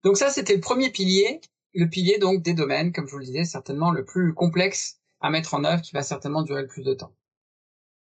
Donc 0.02 0.16
ça, 0.16 0.30
c'était 0.30 0.54
le 0.54 0.60
premier 0.60 0.90
pilier, 0.90 1.40
le 1.74 1.88
pilier 1.88 2.18
donc 2.18 2.42
des 2.42 2.54
domaines, 2.54 2.92
comme 2.92 3.06
je 3.06 3.12
vous 3.12 3.18
le 3.18 3.24
disais, 3.24 3.44
certainement 3.44 3.90
le 3.90 4.04
plus 4.04 4.32
complexe 4.34 5.00
à 5.20 5.30
mettre 5.30 5.54
en 5.54 5.64
œuvre, 5.64 5.82
qui 5.82 5.92
va 5.92 6.02
certainement 6.02 6.42
durer 6.42 6.62
le 6.62 6.68
plus 6.68 6.82
de 6.82 6.94
temps. 6.94 7.12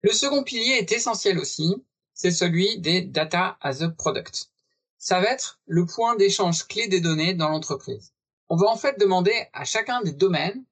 Le 0.03 0.13
second 0.13 0.43
pilier 0.43 0.79
est 0.79 0.93
essentiel 0.93 1.39
aussi, 1.39 1.75
c'est 2.15 2.31
celui 2.31 2.79
des 2.79 3.03
data 3.03 3.59
as 3.61 3.83
a 3.83 3.91
product. 3.91 4.51
Ça 4.97 5.21
va 5.21 5.31
être 5.31 5.61
le 5.67 5.85
point 5.85 6.17
d'échange 6.17 6.67
clé 6.67 6.89
des 6.89 7.03
données 7.03 7.35
dans 7.35 7.51
l'entreprise. 7.51 8.15
On 8.49 8.57
va 8.57 8.69
en 8.69 8.77
fait 8.77 8.99
demander 8.99 9.35
à 9.53 9.65
chacun 9.65 10.01
des 10.03 10.13
domaines 10.13 10.65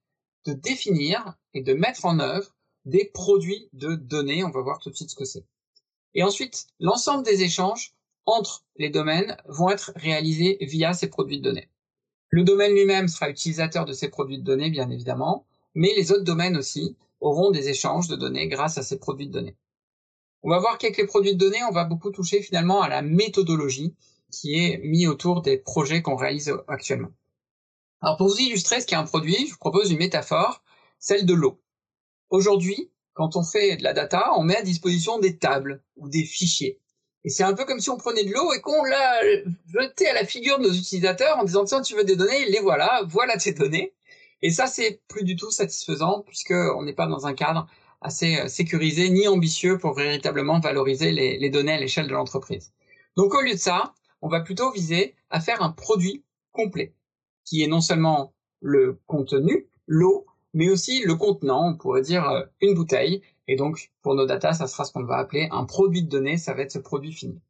de 0.45 0.53
définir 0.53 1.35
et 1.53 1.61
de 1.61 1.73
mettre 1.73 2.05
en 2.05 2.19
œuvre 2.19 2.55
des 2.85 3.05
produits 3.05 3.69
de 3.73 3.93
données. 3.93 4.43
On 4.43 4.49
va 4.49 4.61
voir 4.61 4.79
tout 4.79 4.89
de 4.89 4.95
suite 4.95 5.11
ce 5.11 5.15
que 5.15 5.25
c'est. 5.25 5.45
Et 6.15 6.23
ensuite, 6.23 6.65
l'ensemble 6.79 7.23
des 7.23 7.43
échanges 7.43 7.93
entre 8.25 8.65
les 8.77 8.89
domaines 8.89 9.37
vont 9.45 9.69
être 9.69 9.91
réalisés 9.95 10.57
via 10.61 10.93
ces 10.93 11.07
produits 11.07 11.37
de 11.37 11.43
données. 11.43 11.69
Le 12.29 12.43
domaine 12.43 12.73
lui-même 12.73 13.07
sera 13.07 13.29
utilisateur 13.29 13.85
de 13.85 13.93
ces 13.93 14.09
produits 14.09 14.39
de 14.39 14.43
données, 14.43 14.71
bien 14.71 14.89
évidemment, 14.89 15.45
mais 15.75 15.93
les 15.95 16.11
autres 16.11 16.23
domaines 16.23 16.57
aussi 16.57 16.95
auront 17.21 17.51
des 17.51 17.69
échanges 17.69 18.07
de 18.07 18.15
données 18.15 18.47
grâce 18.47 18.77
à 18.77 18.83
ces 18.83 18.99
produits 18.99 19.27
de 19.27 19.33
données. 19.33 19.57
On 20.41 20.49
va 20.49 20.59
voir 20.59 20.77
qu'avec 20.77 20.97
les 20.97 21.05
produits 21.05 21.33
de 21.33 21.39
données, 21.39 21.63
on 21.69 21.73
va 21.73 21.83
beaucoup 21.83 22.11
toucher 22.11 22.41
finalement 22.41 22.81
à 22.81 22.89
la 22.89 23.01
méthodologie 23.01 23.95
qui 24.31 24.55
est 24.55 24.77
mise 24.83 25.07
autour 25.07 25.41
des 25.41 25.57
projets 25.57 26.01
qu'on 26.01 26.15
réalise 26.15 26.53
actuellement. 26.67 27.11
Alors 28.01 28.17
pour 28.17 28.27
vous 28.27 28.39
illustrer 28.39 28.79
ce 28.79 28.85
qu'est 28.85 28.95
un 28.95 29.03
produit, 29.03 29.35
je 29.45 29.51
vous 29.51 29.57
propose 29.57 29.91
une 29.91 29.97
métaphore, 29.97 30.63
celle 30.99 31.25
de 31.25 31.33
l'eau. 31.33 31.61
Aujourd'hui, 32.29 32.91
quand 33.13 33.35
on 33.35 33.43
fait 33.43 33.75
de 33.75 33.83
la 33.83 33.93
data, 33.93 34.31
on 34.37 34.43
met 34.43 34.55
à 34.55 34.61
disposition 34.61 35.19
des 35.19 35.37
tables 35.37 35.83
ou 35.97 36.07
des 36.07 36.23
fichiers. 36.23 36.79
Et 37.25 37.29
c'est 37.29 37.43
un 37.43 37.53
peu 37.53 37.65
comme 37.65 37.81
si 37.81 37.89
on 37.89 37.97
prenait 37.97 38.23
de 38.23 38.31
l'eau 38.31 38.53
et 38.53 38.61
qu'on 38.61 38.83
l'a 38.85 39.21
jeté 39.67 40.07
à 40.07 40.13
la 40.13 40.25
figure 40.25 40.57
de 40.59 40.63
nos 40.63 40.73
utilisateurs 40.73 41.37
en 41.37 41.43
disant 41.43 41.65
tiens 41.65 41.81
tu 41.81 41.95
veux 41.95 42.05
des 42.05 42.15
données, 42.15 42.45
les 42.45 42.61
voilà, 42.61 43.01
voilà 43.09 43.37
tes 43.37 43.51
données. 43.51 43.93
Et 44.41 44.51
ça 44.51 44.67
c'est 44.67 45.01
plus 45.07 45.23
du 45.23 45.35
tout 45.35 45.51
satisfaisant 45.51 46.21
puisque 46.25 46.51
on 46.51 46.83
n'est 46.83 46.93
pas 46.93 47.07
dans 47.07 47.27
un 47.27 47.33
cadre 47.33 47.67
assez 48.01 48.37
euh, 48.37 48.47
sécurisé 48.47 49.09
ni 49.09 49.27
ambitieux 49.27 49.77
pour 49.77 49.93
véritablement 49.93 50.59
valoriser 50.59 51.11
les, 51.11 51.49
données 51.49 51.73
à 51.73 51.79
l'échelle 51.79 52.07
de 52.07 52.13
l'entreprise. 52.13 52.71
Donc 53.17 53.33
au 53.33 53.41
lieu 53.41 53.53
de 53.53 53.59
ça, 53.59 53.93
on 54.21 54.29
va 54.29 54.39
plutôt 54.41 54.71
viser 54.71 55.15
à 55.29 55.41
faire 55.41 55.61
un 55.61 55.71
produit 55.71 56.23
complet 56.51 56.93
qui 57.45 57.63
est 57.63 57.67
non 57.67 57.81
seulement 57.81 58.33
le 58.61 58.99
contenu, 59.07 59.67
l'eau, 59.87 60.25
mais 60.53 60.69
aussi 60.69 61.03
le 61.03 61.15
contenant, 61.15 61.69
on 61.69 61.77
pourrait 61.77 62.01
dire 62.01 62.29
euh, 62.29 62.43
une 62.61 62.75
bouteille, 62.75 63.21
et 63.49 63.55
donc, 63.55 63.91
pour 64.03 64.13
nos 64.13 64.27
data, 64.27 64.53
ça 64.53 64.67
sera 64.67 64.85
ce 64.85 64.91
qu'on 64.91 65.03
va 65.03 65.17
appeler 65.17 65.47
un 65.49 65.65
produit 65.65 66.03
de 66.03 66.07
données, 66.07 66.37
ça 66.37 66.53
va 66.53 66.61
être 66.61 66.71
ce 66.71 66.77
produit 66.77 67.11
fini. 67.11 67.41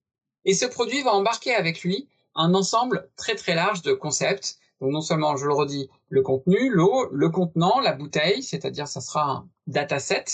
Et 0.46 0.54
ce 0.54 0.66
produit 0.66 1.04
va 1.04 1.12
embarquer 1.12 1.54
avec 1.54 1.84
lui 1.84 2.08
un 2.36 2.54
ensemble 2.54 3.10
très 3.18 3.36
très 3.36 3.54
large 3.54 3.82
de 3.82 3.92
concepts. 3.92 4.59
Donc 4.82 4.92
non 4.92 5.02
seulement, 5.02 5.36
je 5.36 5.46
le 5.46 5.54
redis, 5.54 5.90
le 6.10 6.22
contenu, 6.22 6.70
l'eau, 6.70 7.08
le 7.12 7.30
contenant, 7.30 7.80
la 7.80 7.94
bouteille, 7.94 8.44
c'est-à-dire 8.44 8.88
ça 8.88 9.02
sera 9.02 9.30
un 9.30 9.50
dataset 9.68 10.26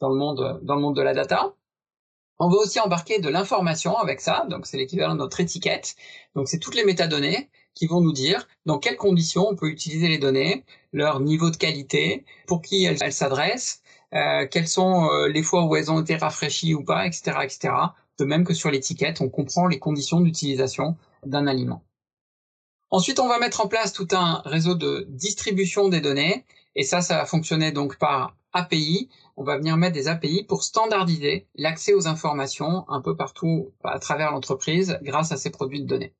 dans 0.00 0.08
le 0.08 0.16
monde 0.16 0.60
dans 0.62 0.74
le 0.74 0.80
monde 0.80 0.96
de 0.96 1.02
la 1.02 1.14
data. 1.14 1.54
On 2.38 2.48
va 2.48 2.56
aussi 2.56 2.80
embarquer 2.80 3.20
de 3.20 3.28
l'information 3.28 3.96
avec 3.96 4.20
ça, 4.20 4.46
donc 4.50 4.66
c'est 4.66 4.76
l'équivalent 4.76 5.14
de 5.14 5.20
notre 5.20 5.40
étiquette. 5.40 5.94
Donc 6.34 6.48
c'est 6.48 6.58
toutes 6.58 6.74
les 6.74 6.84
métadonnées 6.84 7.48
qui 7.74 7.86
vont 7.86 8.00
nous 8.00 8.12
dire 8.12 8.48
dans 8.66 8.78
quelles 8.78 8.96
conditions 8.96 9.48
on 9.48 9.56
peut 9.56 9.68
utiliser 9.68 10.08
les 10.08 10.18
données, 10.18 10.64
leur 10.92 11.20
niveau 11.20 11.50
de 11.50 11.56
qualité, 11.56 12.24
pour 12.46 12.60
qui 12.60 12.84
elles 12.84 13.12
s'adressent, 13.12 13.82
euh, 14.14 14.46
quelles 14.50 14.68
sont 14.68 15.08
euh, 15.10 15.28
les 15.28 15.42
fois 15.42 15.64
où 15.64 15.76
elles 15.76 15.90
ont 15.90 16.00
été 16.00 16.16
rafraîchies 16.16 16.74
ou 16.74 16.84
pas, 16.84 17.06
etc., 17.06 17.38
etc. 17.42 17.74
De 18.18 18.24
même 18.24 18.44
que 18.44 18.54
sur 18.54 18.70
l'étiquette, 18.70 19.20
on 19.20 19.28
comprend 19.28 19.66
les 19.66 19.78
conditions 19.78 20.20
d'utilisation 20.20 20.96
d'un 21.24 21.46
aliment. 21.46 21.82
Ensuite, 22.94 23.18
on 23.18 23.26
va 23.26 23.40
mettre 23.40 23.60
en 23.60 23.66
place 23.66 23.92
tout 23.92 24.06
un 24.12 24.40
réseau 24.44 24.76
de 24.76 25.04
distribution 25.08 25.88
des 25.88 26.00
données, 26.00 26.44
et 26.76 26.84
ça, 26.84 27.00
ça 27.00 27.16
va 27.16 27.26
fonctionner 27.26 27.72
donc 27.72 27.98
par 27.98 28.36
API. 28.52 29.08
On 29.36 29.42
va 29.42 29.58
venir 29.58 29.76
mettre 29.76 29.94
des 29.94 30.06
API 30.06 30.44
pour 30.44 30.62
standardiser 30.62 31.48
l'accès 31.56 31.92
aux 31.92 32.06
informations 32.06 32.88
un 32.88 33.00
peu 33.00 33.16
partout 33.16 33.72
à 33.82 33.98
travers 33.98 34.30
l'entreprise 34.30 35.00
grâce 35.02 35.32
à 35.32 35.36
ces 35.36 35.50
produits 35.50 35.82
de 35.82 35.88
données. 35.88 36.14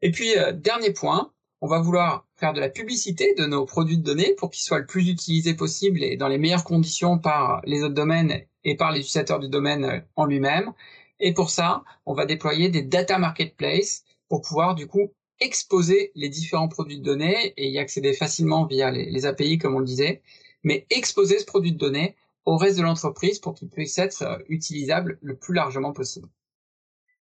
Et 0.00 0.12
puis, 0.12 0.38
euh, 0.38 0.52
dernier 0.52 0.94
point, 0.94 1.30
on 1.60 1.66
va 1.66 1.78
vouloir 1.78 2.26
faire 2.36 2.54
de 2.54 2.60
la 2.60 2.70
publicité 2.70 3.34
de 3.34 3.44
nos 3.44 3.66
produits 3.66 3.98
de 3.98 4.02
données 4.02 4.32
pour 4.38 4.48
qu'ils 4.48 4.64
soient 4.64 4.78
le 4.78 4.86
plus 4.86 5.10
utilisés 5.10 5.52
possible 5.52 6.02
et 6.02 6.16
dans 6.16 6.28
les 6.28 6.38
meilleures 6.38 6.64
conditions 6.64 7.18
par 7.18 7.60
les 7.66 7.82
autres 7.82 7.92
domaines 7.92 8.40
et 8.64 8.76
par 8.76 8.92
les 8.92 9.00
utilisateurs 9.00 9.40
du 9.40 9.50
domaine 9.50 9.84
euh, 9.84 10.00
en 10.16 10.24
lui-même. 10.24 10.72
Et 11.20 11.34
pour 11.34 11.50
ça, 11.50 11.84
on 12.06 12.14
va 12.14 12.24
déployer 12.24 12.70
des 12.70 12.80
data 12.80 13.18
marketplaces 13.18 14.04
pour 14.30 14.40
pouvoir 14.40 14.74
du 14.74 14.86
coup 14.86 15.12
exposer 15.40 16.12
les 16.14 16.28
différents 16.28 16.68
produits 16.68 16.98
de 16.98 17.04
données 17.04 17.52
et 17.56 17.68
y 17.68 17.78
accéder 17.78 18.12
facilement 18.12 18.64
via 18.64 18.90
les, 18.90 19.26
API 19.26 19.58
comme 19.58 19.74
on 19.74 19.80
le 19.80 19.84
disait, 19.84 20.22
mais 20.62 20.86
exposer 20.90 21.38
ce 21.38 21.44
produit 21.44 21.72
de 21.72 21.78
données 21.78 22.16
au 22.44 22.56
reste 22.56 22.78
de 22.78 22.82
l'entreprise 22.82 23.38
pour 23.38 23.54
qu'il 23.54 23.68
puisse 23.68 23.98
être 23.98 24.22
euh, 24.22 24.38
utilisable 24.48 25.18
le 25.20 25.36
plus 25.36 25.54
largement 25.54 25.92
possible. 25.92 26.28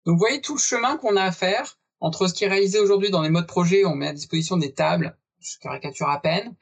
Donc 0.04 0.14
vous 0.14 0.18
voyez 0.18 0.40
tout 0.40 0.54
le 0.54 0.60
chemin 0.60 0.96
qu'on 0.96 1.16
a 1.16 1.22
à 1.22 1.32
faire 1.32 1.78
entre 2.00 2.26
ce 2.26 2.34
qui 2.34 2.44
est 2.44 2.48
réalisé 2.48 2.80
aujourd'hui 2.80 3.10
dans 3.10 3.22
les 3.22 3.30
modes 3.30 3.46
projet, 3.46 3.84
on 3.84 3.94
met 3.94 4.08
à 4.08 4.12
disposition 4.12 4.56
des 4.56 4.72
tables, 4.72 5.16
je 5.40 5.56
caricature 5.58 6.08
à 6.08 6.20
peine, 6.20 6.54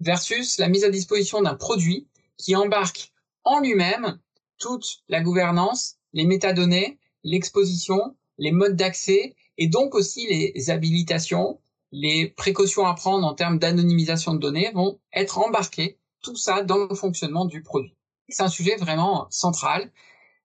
versus 0.00 0.58
la 0.58 0.68
mise 0.68 0.84
à 0.84 0.90
disposition 0.90 1.42
d'un 1.42 1.54
produit 1.54 2.06
qui 2.38 2.56
embarque 2.56 3.12
en 3.44 3.60
lui-même 3.60 4.18
toute 4.58 5.02
la 5.08 5.20
gouvernance, 5.20 5.96
les 6.14 6.24
métadonnées, 6.24 6.98
l'exposition, 7.24 8.16
les 8.38 8.52
modes 8.52 8.76
d'accès 8.76 9.34
et 9.58 9.68
donc 9.68 9.94
aussi 9.94 10.26
les 10.28 10.70
habilitations, 10.70 11.60
les 11.92 12.28
précautions 12.28 12.86
à 12.86 12.94
prendre 12.94 13.26
en 13.26 13.34
termes 13.34 13.58
d'anonymisation 13.58 14.34
de 14.34 14.38
données 14.38 14.70
vont 14.74 14.98
être 15.12 15.38
embarquées, 15.38 15.98
tout 16.22 16.36
ça 16.36 16.62
dans 16.62 16.86
le 16.86 16.94
fonctionnement 16.94 17.44
du 17.44 17.62
produit. 17.62 17.94
C'est 18.28 18.42
un 18.42 18.48
sujet 18.48 18.76
vraiment 18.76 19.26
central 19.30 19.90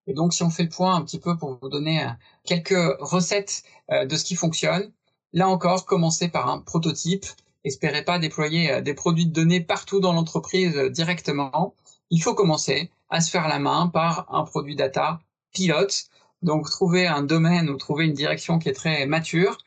et 0.07 0.13
donc, 0.13 0.33
si 0.33 0.43
on 0.43 0.49
fait 0.49 0.63
le 0.63 0.69
point 0.69 0.95
un 0.95 1.03
petit 1.03 1.19
peu 1.19 1.37
pour 1.37 1.57
vous 1.61 1.69
donner 1.69 2.03
euh, 2.03 2.09
quelques 2.43 2.99
recettes 2.99 3.63
euh, 3.91 4.05
de 4.05 4.15
ce 4.15 4.23
qui 4.23 4.35
fonctionne, 4.35 4.91
là 5.33 5.47
encore, 5.47 5.85
commencez 5.85 6.27
par 6.27 6.49
un 6.49 6.59
prototype. 6.59 7.25
Espérez 7.63 8.03
pas 8.03 8.19
déployer 8.19 8.71
euh, 8.71 8.81
des 8.81 8.93
produits 8.93 9.27
de 9.27 9.31
données 9.31 9.61
partout 9.61 9.99
dans 9.99 10.13
l'entreprise 10.13 10.75
directement. 10.91 11.75
Il 12.09 12.21
faut 12.21 12.33
commencer 12.33 12.91
à 13.09 13.21
se 13.21 13.29
faire 13.29 13.47
la 13.47 13.59
main 13.59 13.87
par 13.87 14.27
un 14.33 14.43
produit 14.43 14.75
data 14.75 15.19
pilote. 15.53 16.05
Donc, 16.41 16.69
trouver 16.69 17.07
un 17.07 17.23
domaine 17.23 17.69
ou 17.69 17.77
trouver 17.77 18.05
une 18.05 18.13
direction 18.13 18.59
qui 18.59 18.69
est 18.69 18.73
très 18.73 19.05
mature, 19.05 19.57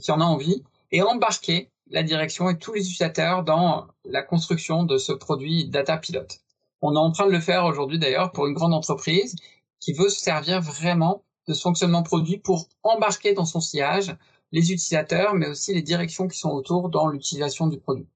qui 0.00 0.10
en 0.10 0.20
a 0.20 0.24
envie, 0.24 0.62
et 0.90 1.02
embarquer 1.02 1.70
la 1.90 2.02
direction 2.02 2.48
et 2.48 2.58
tous 2.58 2.72
les 2.72 2.80
utilisateurs 2.80 3.44
dans 3.44 3.86
la 4.04 4.22
construction 4.22 4.84
de 4.84 4.98
ce 4.98 5.12
produit 5.12 5.68
data 5.68 5.98
pilote. 5.98 6.40
On 6.80 6.94
est 6.94 6.98
en 6.98 7.12
train 7.12 7.26
de 7.26 7.32
le 7.32 7.40
faire 7.40 7.64
aujourd'hui 7.64 7.98
d'ailleurs 7.98 8.32
pour 8.32 8.46
une 8.46 8.54
grande 8.54 8.74
entreprise 8.74 9.36
qui 9.78 9.92
veut 9.92 10.08
se 10.08 10.20
servir 10.20 10.60
vraiment 10.60 11.22
de 11.48 11.54
ce 11.54 11.60
fonctionnement 11.60 12.02
produit 12.02 12.38
pour 12.38 12.68
embarquer 12.82 13.34
dans 13.34 13.44
son 13.44 13.60
sillage 13.60 14.16
les 14.52 14.72
utilisateurs, 14.72 15.34
mais 15.34 15.48
aussi 15.48 15.74
les 15.74 15.82
directions 15.82 16.28
qui 16.28 16.38
sont 16.38 16.50
autour 16.50 16.88
dans 16.88 17.08
l'utilisation 17.08 17.66
du 17.66 17.78
produit. 17.78 18.06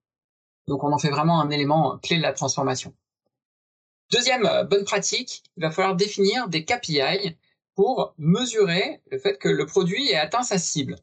Donc 0.68 0.84
on 0.84 0.92
en 0.92 0.98
fait 0.98 1.10
vraiment 1.10 1.40
un 1.40 1.50
élément 1.50 1.98
clé 1.98 2.16
de 2.16 2.22
la 2.22 2.32
transformation. 2.32 2.92
Deuxième 4.12 4.46
euh, 4.46 4.64
bonne 4.64 4.84
pratique, 4.84 5.42
il 5.56 5.62
va 5.62 5.70
falloir 5.70 5.96
définir 5.96 6.48
des 6.48 6.64
KPI 6.64 7.36
pour 7.76 8.14
mesurer 8.18 9.02
le 9.10 9.18
fait 9.18 9.38
que 9.38 9.50
le 9.50 9.66
produit 9.66 10.10
ait 10.10 10.16
atteint 10.16 10.42
sa 10.42 10.58
cible. 10.58 10.96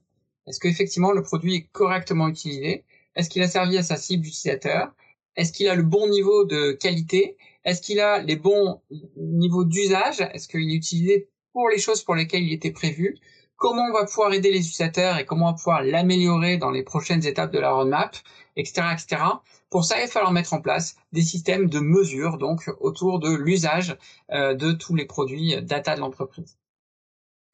Est-ce 0.48 0.60
qu'effectivement 0.60 1.12
le 1.12 1.22
produit 1.22 1.56
est 1.56 1.68
correctement 1.72 2.28
utilisé? 2.28 2.84
Est-ce 3.16 3.30
qu'il 3.30 3.44
a 3.44 3.48
servi 3.48 3.78
à 3.78 3.84
sa 3.84 3.96
cible 3.96 4.24
d'utilisateur 4.24 4.92
Est-ce 5.36 5.54
qu'il 5.54 5.70
a 5.70 5.76
le 5.76 5.84
bon 5.84 6.10
niveau 6.10 6.46
de 6.46 6.72
qualité? 6.72 7.38
Est-ce 7.64 7.82
qu'il 7.82 8.00
a 8.00 8.20
les 8.20 8.36
bons 8.36 8.82
niveaux 9.16 9.64
d'usage? 9.64 10.22
Est-ce 10.34 10.48
qu'il 10.48 10.70
est 10.72 10.76
utilisé 10.76 11.30
pour 11.54 11.70
les 11.70 11.78
choses 11.78 12.04
pour 12.04 12.16
lesquelles 12.16 12.44
il 12.44 12.54
était 12.54 12.72
prévu? 12.72 13.16
Comment 13.56 13.84
on 13.90 13.94
va 13.94 14.06
pouvoir 14.06 14.34
aider 14.34 14.52
les 14.52 14.60
utilisateurs 14.60 15.20
et 15.20 15.26
comment 15.26 15.46
on 15.46 15.52
va 15.52 15.58
pouvoir 15.58 15.84
l'améliorer 15.84 16.58
dans 16.58 16.72
les 16.72 16.84
prochaines 16.84 17.26
étapes 17.26 17.54
de 17.54 17.60
la 17.60 17.72
roadmap, 17.72 18.18
etc., 18.58 18.88
etc. 18.94 19.22
Pour 19.70 19.86
ça, 19.86 19.98
il 20.00 20.02
va 20.02 20.08
falloir 20.08 20.32
mettre 20.32 20.54
en 20.54 20.62
place 20.62 20.96
des 21.14 21.22
systèmes 21.22 21.70
de 21.70 21.80
mesure 21.80 22.40
donc 22.40 22.70
autour 22.80 23.20
de 23.20 23.34
l'usage 23.34 23.96
euh, 24.32 24.56
de 24.56 24.72
tous 24.72 24.96
les 24.96 25.06
produits 25.06 25.56
data 25.62 25.96
de 25.96 26.02
l'entreprise. 26.02 26.58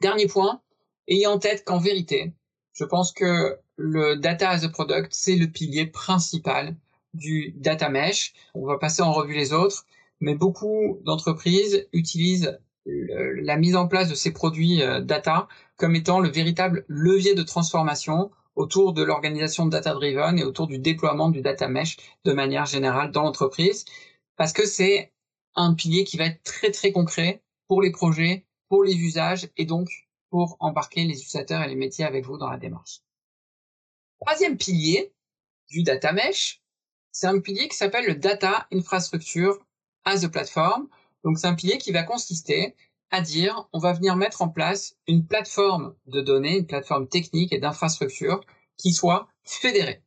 Dernier 0.02 0.28
point, 0.28 0.62
ayez 1.08 1.28
en 1.28 1.40
tête 1.40 1.64
qu'en 1.66 1.80
vérité, 1.80 2.34
je 2.74 2.84
pense 2.86 3.12
que 3.12 3.58
le 3.76 4.16
data 4.16 4.50
as 4.50 4.64
a 4.64 4.70
product, 4.70 5.10
c'est 5.12 5.36
le 5.36 5.48
pilier 5.48 5.88
principal 5.88 6.76
du 7.14 7.54
data 7.58 7.90
mesh. 7.90 8.34
On 8.54 8.66
va 8.66 8.78
passer 8.78 9.02
en 9.02 9.12
revue 9.12 9.34
les 9.34 9.54
autres 9.54 9.86
mais 10.20 10.36
beaucoup 10.36 11.00
d'entreprises 11.04 11.88
utilisent 11.94 12.60
la 12.86 13.58
mise 13.58 13.76
en 13.76 13.88
place 13.88 14.10
de 14.10 14.16
ces 14.16 14.32
produits 14.32 14.82
euh, 14.82 15.00
data 15.02 15.48
comme 15.78 15.96
étant 15.96 16.20
le 16.20 16.30
véritable 16.30 16.86
levier 16.88 17.36
de 17.36 17.44
transformation 17.44 18.32
autour 18.56 18.94
de 18.94 19.04
l'organisation 19.04 19.68
data 19.68 19.94
driven 19.94 20.40
et 20.40 20.44
autour 20.44 20.66
du 20.66 20.80
déploiement 20.80 21.30
du 21.30 21.42
data 21.42 21.68
mesh 21.68 21.98
de 22.26 22.34
manière 22.34 22.66
générale 22.66 23.12
dans 23.12 23.24
l'entreprise 23.24 23.86
parce 24.38 24.54
que 24.54 24.66
c'est 24.66 25.14
un 25.56 25.76
pilier 25.76 26.04
qui 26.04 26.18
va 26.18 26.26
être 26.26 26.42
très 26.44 26.72
très 26.72 26.92
concret 26.92 27.44
pour 27.68 27.82
les 27.82 27.92
projets, 27.92 28.46
pour 28.70 28.84
les 28.84 28.96
usages 28.96 29.50
et 29.58 29.66
donc 29.66 29.90
pour 30.30 30.56
embarquer 30.60 31.04
les 31.04 31.16
utilisateurs 31.16 31.64
et 31.64 31.68
les 31.68 31.76
métiers 31.76 32.06
avec 32.06 32.26
vous 32.26 32.38
dans 32.38 32.50
la 32.50 32.58
démarche. 32.58 33.02
Troisième 34.22 34.58
pilier 34.58 35.14
du 35.70 35.84
data 35.84 36.14
mesh, 36.14 36.62
c'est 37.12 37.28
un 37.28 37.40
pilier 37.40 37.68
qui 37.68 37.76
s'appelle 37.76 38.06
le 38.06 38.16
data 38.16 38.68
infrastructure 38.72 39.58
as 40.06 40.24
a 40.24 40.30
platform. 40.30 40.88
Donc 41.24 41.38
c'est 41.38 41.48
un 41.48 41.56
pilier 41.56 41.78
qui 41.78 41.92
va 41.92 42.04
consister 42.04 42.76
à 43.12 43.22
dire 43.22 43.68
on 43.74 43.80
va 43.80 43.94
venir 43.94 44.16
mettre 44.16 44.42
en 44.42 44.50
place 44.50 44.96
une 45.08 45.26
plateforme 45.26 45.96
de 46.06 46.22
données, 46.22 46.58
une 46.58 46.68
plateforme 46.68 47.08
technique 47.08 47.52
et 47.52 47.60
d'infrastructure 47.60 48.42
qui 48.78 48.94
soit 48.94 49.28
fédérée. 49.44 50.04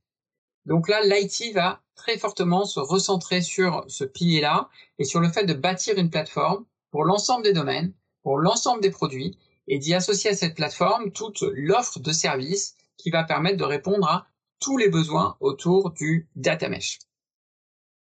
Donc 0.64 0.88
là, 0.88 1.02
l'IT 1.04 1.52
va 1.54 1.83
très 1.97 2.16
fortement 2.16 2.64
se 2.64 2.78
recentrer 2.78 3.42
sur 3.42 3.85
ce 3.88 4.04
pilier-là 4.04 4.71
et 4.99 5.04
sur 5.04 5.21
le 5.21 5.28
fait 5.28 5.45
de 5.45 5.54
bâtir 5.54 5.99
une 5.99 6.11
plateforme 6.11 6.64
pour 6.90 7.04
l'ensemble 7.04 7.42
des 7.42 7.52
domaines, 7.52 7.92
pour 8.23 8.38
l'ensemble 8.38 8.81
des 8.81 8.91
produits 8.91 9.38
et 9.69 9.79
d'y 9.79 9.95
associer 9.95 10.31
à 10.31 10.35
cette 10.35 10.55
plateforme 10.55 11.12
toute 11.12 11.43
l'offre 11.55 11.99
de 11.99 12.12
services 12.12 12.76
qui 12.97 13.11
va 13.11 13.25
permettre 13.25 13.57
de 13.57 13.64
répondre 13.64 14.09
à 14.09 14.26
tous 14.61 14.76
les 14.76 14.88
besoins 14.88 15.37
autour 15.41 15.91
du 15.91 16.29
data 16.37 16.69
mesh. 16.69 16.99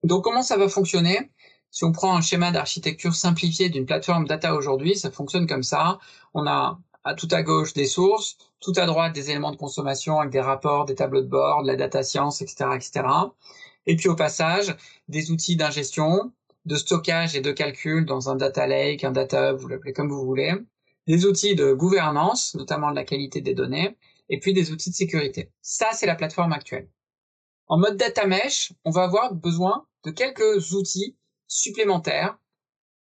Donc 0.04 0.24
comment 0.24 0.44
ça 0.44 0.58
va 0.58 0.70
fonctionner? 0.70 1.32
Si 1.70 1.84
on 1.84 1.92
prend 1.92 2.16
un 2.16 2.22
schéma 2.22 2.52
d'architecture 2.52 3.14
simplifié 3.14 3.70
d'une 3.70 3.86
plateforme 3.86 4.26
data 4.26 4.56
aujourd'hui, 4.56 4.96
ça 4.96 5.12
fonctionne 5.12 5.48
comme 5.48 5.64
ça. 5.64 6.00
On 6.34 6.48
a 6.48 6.80
à 7.04 7.14
tout 7.14 7.28
à 7.32 7.44
gauche 7.44 7.74
des 7.74 7.86
sources, 7.86 8.38
tout 8.60 8.74
à 8.76 8.86
droite 8.86 9.14
des 9.14 9.30
éléments 9.30 9.52
de 9.52 9.58
consommation 9.58 10.20
avec 10.20 10.32
des 10.32 10.42
rapports, 10.42 10.86
des 10.86 10.96
tableaux 10.96 11.22
de 11.22 11.28
bord, 11.28 11.64
de 11.64 11.68
la 11.68 11.76
data 11.76 12.04
science, 12.04 12.42
etc., 12.42 12.70
etc. 12.76 13.06
Et 13.86 13.96
puis 13.96 14.10
au 14.10 14.16
passage, 14.16 14.76
des 15.08 15.32
outils 15.32 15.56
d'ingestion, 15.56 16.32
de 16.68 16.76
stockage 16.76 17.36
et 17.36 17.42
de 17.42 17.52
calcul 17.52 18.06
dans 18.06 18.30
un 18.30 18.36
data 18.36 18.68
lake, 18.68 19.06
un 19.06 19.12
data 19.12 19.52
hub, 19.52 19.58
vous 19.58 19.70
l'appelez 19.70 19.94
comme 19.94 20.10
vous 20.10 20.26
voulez, 20.26 20.54
des 21.08 21.26
outils 21.26 21.56
de 21.56 21.72
gouvernance, 21.72 22.56
notamment 22.56 22.92
de 22.92 22.96
la 22.96 23.06
qualité 23.06 23.40
des 23.40 23.54
données, 23.54 23.98
et 24.30 24.40
puis 24.40 24.54
des 24.54 24.72
outils 24.72 24.90
de 24.90 24.96
sécurité. 24.96 25.50
Ça, 25.62 25.88
c'est 25.94 26.06
la 26.06 26.16
plateforme 26.16 26.52
actuelle. 26.52 26.90
En 27.68 27.78
mode 27.78 27.96
data 27.96 28.28
mesh, 28.28 28.74
on 28.84 28.92
va 28.92 29.04
avoir 29.04 29.34
besoin 29.34 29.88
de 30.04 30.12
quelques 30.12 30.74
outils 30.74 31.16
supplémentaires, 31.48 32.38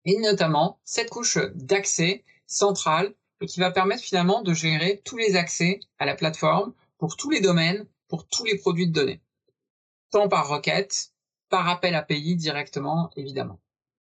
et 0.03 0.17
notamment 0.17 0.81
cette 0.83 1.09
couche 1.09 1.37
d'accès 1.55 2.25
centrale 2.45 3.13
qui 3.47 3.61
va 3.61 3.71
permettre 3.71 4.03
finalement 4.03 4.41
de 4.41 4.53
gérer 4.53 5.01
tous 5.05 5.17
les 5.17 5.37
accès 5.37 5.79
à 5.99 6.05
la 6.05 6.15
plateforme 6.15 6.73
pour 6.97 7.15
tous 7.15 7.29
les 7.29 7.39
domaines, 7.39 7.87
pour 8.09 8.27
tous 8.27 8.43
les 8.43 8.57
produits 8.57 8.87
de 8.87 8.93
données. 8.93 9.21
Tant 10.11 10.27
par 10.27 10.49
requête, 10.49 11.12
par 11.53 11.69
appel 11.69 11.93
API 11.93 12.35
directement, 12.35 13.11
évidemment. 13.15 13.59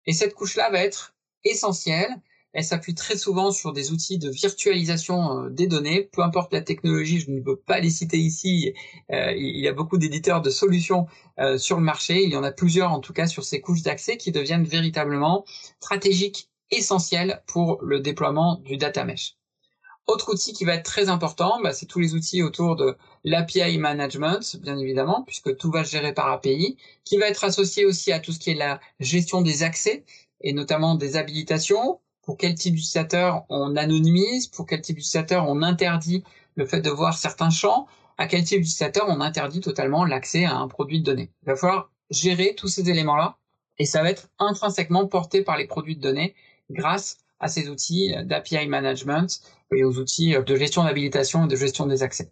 Et 0.06 0.12
cette 0.12 0.32
couche-là 0.32 0.70
va 0.70 0.78
être 0.78 1.16
essentielle. 1.42 2.14
Elle 2.52 2.62
s'appuie 2.62 2.94
très 2.94 3.16
souvent 3.16 3.50
sur 3.50 3.72
des 3.72 3.90
outils 3.90 4.16
de 4.18 4.30
virtualisation 4.30 5.46
euh, 5.46 5.50
des 5.50 5.66
données, 5.66 6.08
peu 6.12 6.22
importe 6.22 6.52
la 6.52 6.60
technologie, 6.60 7.18
je 7.18 7.32
ne 7.32 7.40
peux 7.40 7.56
pas 7.56 7.80
les 7.80 7.90
citer 7.90 8.18
ici. 8.18 8.74
Euh, 9.10 9.32
il 9.32 9.58
y 9.58 9.66
a 9.66 9.72
beaucoup 9.72 9.98
d'éditeurs 9.98 10.40
de 10.40 10.50
solutions 10.50 11.08
euh, 11.40 11.58
sur 11.58 11.78
le 11.78 11.82
marché. 11.82 12.22
Il 12.22 12.30
y 12.30 12.36
en 12.36 12.44
a 12.44 12.52
plusieurs, 12.52 12.92
en 12.92 13.00
tout 13.00 13.12
cas, 13.12 13.26
sur 13.26 13.42
ces 13.42 13.60
couches 13.60 13.82
d'accès 13.82 14.16
qui 14.16 14.30
deviennent 14.30 14.62
véritablement 14.62 15.44
stratégiques 15.80 16.48
essentiel 16.70 17.42
pour 17.48 17.82
le 17.82 17.98
déploiement 17.98 18.60
du 18.64 18.76
data 18.76 19.04
mesh. 19.04 19.34
Autre 20.08 20.32
outil 20.32 20.52
qui 20.52 20.64
va 20.64 20.74
être 20.74 20.84
très 20.84 21.08
important, 21.08 21.60
bah, 21.62 21.72
c'est 21.72 21.86
tous 21.86 22.00
les 22.00 22.14
outils 22.14 22.42
autour 22.42 22.74
de 22.76 22.96
l'API 23.24 23.78
management, 23.78 24.56
bien 24.56 24.76
évidemment, 24.76 25.22
puisque 25.22 25.56
tout 25.56 25.70
va 25.70 25.84
se 25.84 25.92
gérer 25.92 26.12
par 26.12 26.28
API, 26.28 26.76
qui 27.04 27.18
va 27.18 27.28
être 27.28 27.44
associé 27.44 27.86
aussi 27.86 28.10
à 28.10 28.18
tout 28.18 28.32
ce 28.32 28.40
qui 28.40 28.50
est 28.50 28.54
la 28.54 28.80
gestion 28.98 29.42
des 29.42 29.62
accès, 29.62 30.04
et 30.40 30.52
notamment 30.52 30.96
des 30.96 31.16
habilitations, 31.16 32.00
pour 32.22 32.36
quel 32.36 32.54
type 32.54 32.74
d'utilisateur 32.74 33.44
on 33.48 33.76
anonymise, 33.76 34.48
pour 34.48 34.66
quel 34.66 34.80
type 34.80 34.96
d'utilisateur 34.96 35.48
on 35.48 35.62
interdit 35.62 36.24
le 36.56 36.66
fait 36.66 36.80
de 36.80 36.90
voir 36.90 37.16
certains 37.16 37.50
champs, 37.50 37.86
à 38.18 38.26
quel 38.26 38.42
type 38.42 38.60
d'utilisateur 38.60 39.06
on 39.08 39.20
interdit 39.20 39.60
totalement 39.60 40.04
l'accès 40.04 40.44
à 40.44 40.56
un 40.56 40.68
produit 40.68 41.00
de 41.00 41.04
données. 41.04 41.30
Il 41.42 41.46
va 41.46 41.56
falloir 41.56 41.90
gérer 42.10 42.54
tous 42.56 42.68
ces 42.68 42.90
éléments-là, 42.90 43.36
et 43.78 43.86
ça 43.86 44.02
va 44.02 44.10
être 44.10 44.28
intrinsèquement 44.38 45.06
porté 45.06 45.42
par 45.42 45.56
les 45.56 45.66
produits 45.66 45.96
de 45.96 46.02
données 46.02 46.34
grâce 46.70 47.18
à 47.42 47.48
ces 47.48 47.68
outils 47.68 48.14
d'API 48.24 48.66
management 48.68 49.42
et 49.74 49.84
aux 49.84 49.98
outils 49.98 50.34
de 50.34 50.56
gestion 50.56 50.84
d'habilitation 50.84 51.44
et 51.44 51.48
de 51.48 51.56
gestion 51.56 51.86
des 51.86 52.02
accès. 52.02 52.30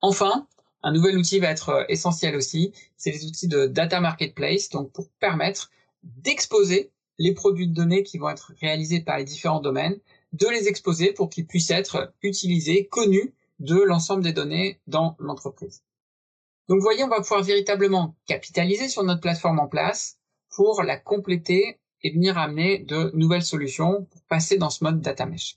Enfin, 0.00 0.48
un 0.82 0.92
nouvel 0.92 1.16
outil 1.16 1.38
va 1.38 1.50
être 1.50 1.86
essentiel 1.88 2.34
aussi, 2.34 2.72
c'est 2.96 3.12
les 3.12 3.24
outils 3.26 3.48
de 3.48 3.66
data 3.66 4.00
marketplace, 4.00 4.70
donc 4.70 4.90
pour 4.92 5.08
permettre 5.20 5.70
d'exposer 6.02 6.90
les 7.18 7.32
produits 7.32 7.68
de 7.68 7.74
données 7.74 8.02
qui 8.02 8.18
vont 8.18 8.28
être 8.28 8.52
réalisés 8.60 9.00
par 9.00 9.18
les 9.18 9.24
différents 9.24 9.60
domaines, 9.60 9.98
de 10.32 10.48
les 10.48 10.68
exposer 10.68 11.12
pour 11.12 11.30
qu'ils 11.30 11.46
puissent 11.46 11.70
être 11.70 12.12
utilisés, 12.22 12.86
connus 12.86 13.34
de 13.60 13.80
l'ensemble 13.80 14.24
des 14.24 14.32
données 14.32 14.80
dans 14.86 15.16
l'entreprise. 15.18 15.82
Donc 16.68 16.78
vous 16.78 16.84
voyez, 16.84 17.04
on 17.04 17.08
va 17.08 17.20
pouvoir 17.20 17.42
véritablement 17.42 18.16
capitaliser 18.26 18.88
sur 18.88 19.04
notre 19.04 19.20
plateforme 19.20 19.60
en 19.60 19.68
place 19.68 20.18
pour 20.50 20.82
la 20.82 20.96
compléter 20.96 21.78
et 22.04 22.12
venir 22.12 22.38
amener 22.38 22.78
de 22.78 23.10
nouvelles 23.14 23.42
solutions 23.42 24.06
pour 24.10 24.22
passer 24.28 24.58
dans 24.58 24.70
ce 24.70 24.84
mode 24.84 25.00
data 25.00 25.26
mesh. 25.26 25.56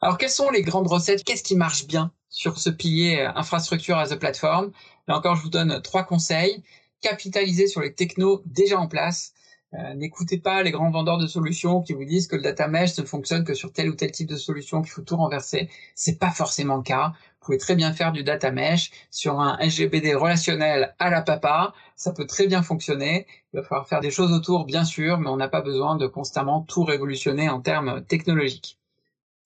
Alors, 0.00 0.16
quelles 0.16 0.30
sont 0.30 0.50
les 0.50 0.62
grandes 0.62 0.86
recettes? 0.86 1.24
Qu'est-ce 1.24 1.42
qui 1.42 1.56
marche 1.56 1.86
bien 1.86 2.10
sur 2.30 2.58
ce 2.58 2.70
pilier 2.70 3.18
euh, 3.18 3.32
infrastructure 3.34 3.98
as 3.98 4.12
a 4.12 4.16
platform? 4.16 4.72
Là 5.08 5.18
encore, 5.18 5.36
je 5.36 5.42
vous 5.42 5.50
donne 5.50 5.82
trois 5.82 6.04
conseils. 6.04 6.62
Capitaliser 7.02 7.66
sur 7.66 7.82
les 7.82 7.92
technos 7.92 8.42
déjà 8.46 8.78
en 8.78 8.86
place. 8.86 9.34
Euh, 9.74 9.94
n'écoutez 9.94 10.38
pas 10.38 10.62
les 10.62 10.70
grands 10.70 10.90
vendeurs 10.90 11.18
de 11.18 11.26
solutions 11.26 11.82
qui 11.82 11.92
vous 11.92 12.04
disent 12.04 12.26
que 12.26 12.36
le 12.36 12.42
data 12.42 12.66
mesh 12.66 12.96
ne 12.98 13.04
fonctionne 13.04 13.44
que 13.44 13.54
sur 13.54 13.72
tel 13.72 13.90
ou 13.90 13.94
tel 13.94 14.10
type 14.10 14.28
de 14.28 14.36
solution, 14.36 14.82
qu'il 14.82 14.90
faut 14.90 15.02
tout 15.02 15.16
renverser. 15.16 15.68
C'est 15.94 16.18
pas 16.18 16.30
forcément 16.30 16.76
le 16.76 16.82
cas. 16.82 17.12
Vous 17.40 17.46
pouvez 17.46 17.58
très 17.58 17.74
bien 17.74 17.94
faire 17.94 18.12
du 18.12 18.22
data 18.22 18.50
mesh 18.50 18.90
sur 19.10 19.40
un 19.40 19.58
SGBD 19.60 20.14
relationnel 20.14 20.94
à 20.98 21.08
la 21.08 21.22
papa. 21.22 21.72
Ça 21.96 22.12
peut 22.12 22.26
très 22.26 22.46
bien 22.46 22.62
fonctionner. 22.62 23.26
Il 23.54 23.56
va 23.56 23.62
falloir 23.62 23.88
faire 23.88 24.00
des 24.00 24.10
choses 24.10 24.30
autour, 24.32 24.66
bien 24.66 24.84
sûr, 24.84 25.18
mais 25.18 25.30
on 25.30 25.38
n'a 25.38 25.48
pas 25.48 25.62
besoin 25.62 25.96
de 25.96 26.06
constamment 26.06 26.60
tout 26.60 26.84
révolutionner 26.84 27.48
en 27.48 27.62
termes 27.62 28.04
technologiques. 28.04 28.78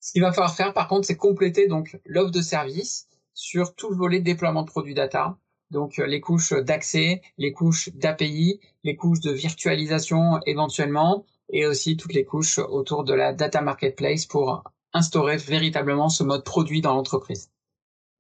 Ce 0.00 0.11
qu'il 0.11 0.22
va 0.22 0.33
falloir 0.33 0.57
faire, 0.57 0.72
par 0.74 0.88
contre, 0.88 1.07
c'est 1.07 1.16
compléter 1.16 1.68
donc 1.68 1.96
l'offre 2.04 2.33
de 2.33 2.42
service 2.42 3.07
sur 3.33 3.76
tout 3.76 3.90
le 3.90 3.96
volet 3.96 4.20
déploiement 4.20 4.62
de 4.62 4.70
produits 4.70 4.94
data. 4.94 5.38
Donc 5.70 5.98
les 5.98 6.20
couches 6.20 6.52
d'accès, 6.52 7.22
les 7.38 7.52
couches 7.52 7.90
d'API, 7.94 8.61
les 8.83 8.96
couches 8.96 9.20
de 9.20 9.30
virtualisation 9.30 10.40
éventuellement, 10.46 11.24
et 11.48 11.64
aussi 11.64 11.96
toutes 11.96 12.14
les 12.14 12.24
couches 12.24 12.59
autour 12.59 13.04
de 13.04 13.14
la 13.14 13.33
data 13.33 13.61
marketplace 13.61 14.26
pour 14.26 14.64
instaurer 14.92 15.37
véritablement 15.37 16.09
ce 16.09 16.24
mode 16.24 16.42
produit 16.42 16.80
dans 16.80 16.94
l'entreprise. 16.94 17.53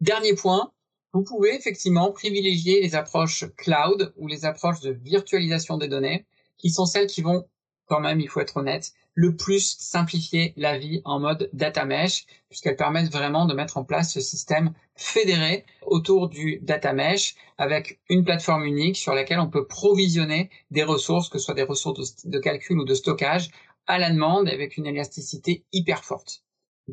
Dernier 0.04 0.34
point, 0.34 0.70
vous 1.14 1.22
pouvez 1.22 1.54
effectivement 1.54 2.12
privilégier 2.12 2.82
les 2.82 2.94
approches 2.94 3.46
cloud 3.56 4.12
ou 4.18 4.26
les 4.26 4.44
approches 4.44 4.80
de 4.80 4.90
virtualisation 4.90 5.78
des 5.78 5.88
données, 5.88 6.26
qui 6.58 6.68
sont 6.68 6.84
celles 6.84 7.06
qui 7.06 7.22
vont, 7.22 7.48
quand 7.86 8.00
même, 8.00 8.20
il 8.20 8.28
faut 8.28 8.40
être 8.40 8.58
honnête, 8.58 8.92
le 9.14 9.34
plus 9.34 9.78
simplifier 9.78 10.52
la 10.58 10.76
vie 10.76 11.00
en 11.06 11.20
mode 11.20 11.48
data 11.54 11.86
mesh, 11.86 12.26
puisqu'elles 12.50 12.76
permettent 12.76 13.10
vraiment 13.10 13.46
de 13.46 13.54
mettre 13.54 13.78
en 13.78 13.84
place 13.84 14.12
ce 14.12 14.20
système 14.20 14.74
fédéré 14.94 15.64
autour 15.86 16.28
du 16.28 16.58
data 16.60 16.92
mesh 16.92 17.34
avec 17.56 17.98
une 18.10 18.24
plateforme 18.24 18.64
unique 18.66 18.98
sur 18.98 19.14
laquelle 19.14 19.40
on 19.40 19.48
peut 19.48 19.66
provisionner 19.66 20.50
des 20.70 20.82
ressources, 20.82 21.30
que 21.30 21.38
ce 21.38 21.46
soit 21.46 21.54
des 21.54 21.62
ressources 21.62 22.26
de, 22.26 22.38
calcul 22.40 22.78
ou 22.78 22.84
de 22.84 22.92
stockage, 22.92 23.48
à 23.86 23.98
la 23.98 24.10
demande 24.10 24.50
avec 24.50 24.76
une 24.76 24.84
élasticité 24.84 25.64
hyper 25.72 26.04
forte. 26.04 26.42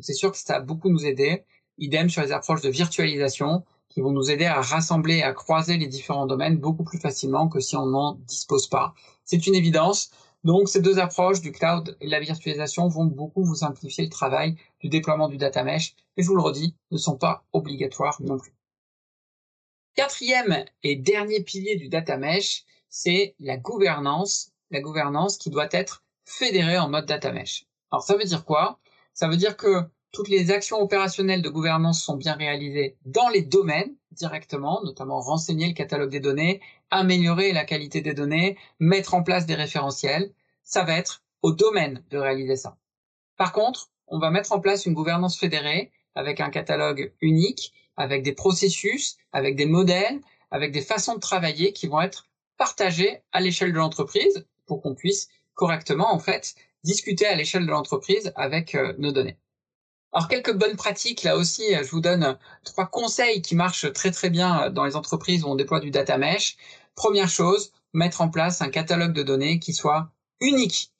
c'est 0.00 0.14
sûr 0.14 0.32
que 0.32 0.38
ça 0.38 0.56
a 0.56 0.60
beaucoup 0.60 0.88
nous 0.88 1.04
aider. 1.04 1.44
Idem 1.82 2.08
sur 2.08 2.22
les 2.22 2.30
approches 2.30 2.60
de 2.60 2.70
virtualisation 2.70 3.64
qui 3.88 4.00
vont 4.00 4.12
nous 4.12 4.30
aider 4.30 4.44
à 4.44 4.60
rassembler 4.60 5.16
et 5.16 5.22
à 5.24 5.32
croiser 5.32 5.76
les 5.76 5.88
différents 5.88 6.26
domaines 6.26 6.56
beaucoup 6.56 6.84
plus 6.84 7.00
facilement 7.00 7.48
que 7.48 7.58
si 7.58 7.74
on 7.76 7.86
n'en 7.86 8.14
dispose 8.14 8.68
pas. 8.68 8.94
C'est 9.24 9.48
une 9.48 9.56
évidence. 9.56 10.12
Donc 10.44 10.68
ces 10.68 10.80
deux 10.80 11.00
approches 11.00 11.40
du 11.40 11.50
cloud 11.50 11.96
et 12.00 12.06
de 12.06 12.10
la 12.12 12.20
virtualisation 12.20 12.86
vont 12.86 13.06
beaucoup 13.06 13.42
vous 13.42 13.56
simplifier 13.56 14.04
le 14.04 14.10
travail 14.10 14.56
du 14.78 14.88
déploiement 14.88 15.28
du 15.28 15.38
data 15.38 15.64
mesh 15.64 15.96
et 16.16 16.22
je 16.22 16.28
vous 16.28 16.36
le 16.36 16.42
redis, 16.42 16.76
ne 16.92 16.98
sont 16.98 17.16
pas 17.16 17.44
obligatoires 17.52 18.22
non 18.22 18.38
plus. 18.38 18.54
Quatrième 19.96 20.64
et 20.84 20.94
dernier 20.94 21.42
pilier 21.42 21.74
du 21.74 21.88
data 21.88 22.16
mesh, 22.16 22.64
c'est 22.88 23.34
la 23.40 23.56
gouvernance, 23.56 24.52
la 24.70 24.80
gouvernance 24.80 25.36
qui 25.36 25.50
doit 25.50 25.68
être 25.72 26.04
fédérée 26.24 26.78
en 26.78 26.88
mode 26.88 27.06
data 27.06 27.32
mesh. 27.32 27.66
Alors 27.90 28.04
ça 28.04 28.16
veut 28.16 28.24
dire 28.24 28.44
quoi? 28.44 28.78
Ça 29.14 29.26
veut 29.26 29.36
dire 29.36 29.56
que 29.56 29.82
toutes 30.12 30.28
les 30.28 30.50
actions 30.50 30.80
opérationnelles 30.80 31.42
de 31.42 31.48
gouvernance 31.48 32.02
sont 32.02 32.16
bien 32.16 32.34
réalisées 32.34 32.96
dans 33.06 33.30
les 33.30 33.42
domaines 33.42 33.96
directement, 34.12 34.82
notamment 34.84 35.20
renseigner 35.20 35.68
le 35.68 35.72
catalogue 35.72 36.10
des 36.10 36.20
données, 36.20 36.60
améliorer 36.90 37.52
la 37.52 37.64
qualité 37.64 38.02
des 38.02 38.12
données, 38.12 38.58
mettre 38.78 39.14
en 39.14 39.22
place 39.22 39.46
des 39.46 39.54
référentiels. 39.54 40.32
Ça 40.64 40.84
va 40.84 40.98
être 40.98 41.22
au 41.40 41.52
domaine 41.52 42.04
de 42.10 42.18
réaliser 42.18 42.56
ça. 42.56 42.76
Par 43.38 43.52
contre, 43.52 43.90
on 44.06 44.18
va 44.18 44.30
mettre 44.30 44.52
en 44.52 44.60
place 44.60 44.84
une 44.84 44.92
gouvernance 44.92 45.38
fédérée 45.38 45.90
avec 46.14 46.40
un 46.40 46.50
catalogue 46.50 47.14
unique, 47.22 47.72
avec 47.96 48.22
des 48.22 48.34
processus, 48.34 49.16
avec 49.32 49.56
des 49.56 49.66
modèles, 49.66 50.20
avec 50.50 50.72
des 50.72 50.82
façons 50.82 51.14
de 51.14 51.20
travailler 51.20 51.72
qui 51.72 51.86
vont 51.86 52.02
être 52.02 52.28
partagées 52.58 53.22
à 53.32 53.40
l'échelle 53.40 53.72
de 53.72 53.78
l'entreprise 53.78 54.46
pour 54.66 54.82
qu'on 54.82 54.94
puisse 54.94 55.28
correctement, 55.54 56.12
en 56.12 56.18
fait, 56.18 56.54
discuter 56.84 57.26
à 57.26 57.34
l'échelle 57.34 57.64
de 57.64 57.70
l'entreprise 57.70 58.32
avec 58.36 58.74
euh, 58.74 58.92
nos 58.98 59.12
données. 59.12 59.38
Alors 60.14 60.28
quelques 60.28 60.54
bonnes 60.54 60.76
pratiques 60.76 61.22
là 61.22 61.36
aussi, 61.36 61.62
je 61.74 61.90
vous 61.90 62.00
donne 62.00 62.38
trois 62.64 62.86
conseils 62.86 63.40
qui 63.40 63.54
marchent 63.54 63.90
très 63.94 64.10
très 64.10 64.28
bien 64.28 64.68
dans 64.68 64.84
les 64.84 64.94
entreprises 64.94 65.42
où 65.42 65.48
on 65.48 65.54
déploie 65.54 65.80
du 65.80 65.90
data 65.90 66.18
mesh. 66.18 66.56
Première 66.94 67.30
chose, 67.30 67.72
mettre 67.94 68.20
en 68.20 68.28
place 68.28 68.60
un 68.60 68.68
catalogue 68.68 69.14
de 69.14 69.22
données 69.22 69.58
qui 69.58 69.72
soit 69.72 70.10
unique. 70.40 70.92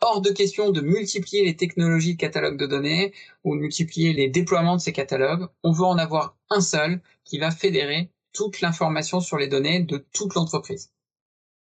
Hors 0.00 0.20
de 0.20 0.30
question 0.30 0.70
de 0.70 0.80
multiplier 0.80 1.44
les 1.44 1.56
technologies 1.56 2.14
de 2.14 2.20
catalogue 2.20 2.58
de 2.58 2.66
données 2.66 3.14
ou 3.44 3.54
de 3.54 3.60
multiplier 3.60 4.12
les 4.12 4.28
déploiements 4.28 4.76
de 4.76 4.80
ces 4.80 4.92
catalogues. 4.92 5.46
On 5.62 5.70
veut 5.70 5.84
en 5.84 5.96
avoir 5.96 6.36
un 6.50 6.60
seul 6.60 7.00
qui 7.24 7.38
va 7.38 7.52
fédérer 7.52 8.10
toute 8.32 8.60
l'information 8.60 9.20
sur 9.20 9.38
les 9.38 9.48
données 9.48 9.80
de 9.80 10.04
toute 10.12 10.34
l'entreprise. 10.34 10.90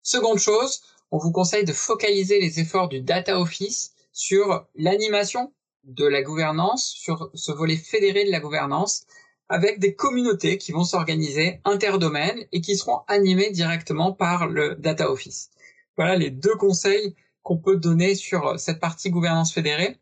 Seconde 0.02 0.40
chose, 0.40 0.82
on 1.12 1.20
vous 1.20 1.32
conseille 1.32 1.66
de 1.66 1.72
focaliser 1.72 2.42
les 2.42 2.60
efforts 2.60 2.90
du 2.90 3.02
data 3.02 3.40
office 3.40 3.94
sur 4.12 4.66
l'animation 4.76 5.54
de 5.86 6.06
la 6.06 6.22
gouvernance, 6.22 6.88
sur 6.90 7.30
ce 7.34 7.52
volet 7.52 7.78
fédéré 7.78 8.26
de 8.26 8.32
la 8.32 8.40
gouvernance, 8.40 9.06
avec 9.50 9.80
des 9.80 9.96
communautés 9.96 10.58
qui 10.58 10.72
vont 10.72 10.84
s'organiser 10.84 11.62
interdomaines 11.64 12.46
et 12.52 12.62
qui 12.62 12.76
seront 12.76 13.02
animées 13.08 13.52
directement 13.52 14.12
par 14.12 14.48
le 14.48 14.76
Data 14.76 15.10
Office. 15.12 15.52
Voilà 15.98 16.16
les 16.16 16.32
deux 16.32 16.56
conseils 16.56 17.16
qu'on 17.44 17.58
peut 17.58 17.78
donner 17.78 18.16
sur 18.16 18.60
cette 18.60 18.80
partie 18.80 19.12
gouvernance 19.12 19.54
fédérée. 19.54 20.00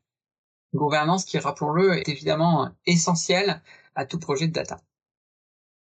Gouvernance 0.74 1.26
qui, 1.26 1.38
rappelons-le, 1.38 1.98
est 1.98 2.08
évidemment 2.08 2.70
essentielle 2.86 3.62
à 3.96 4.06
tout 4.06 4.18
projet 4.18 4.48
de 4.48 4.54
data. 4.54 4.80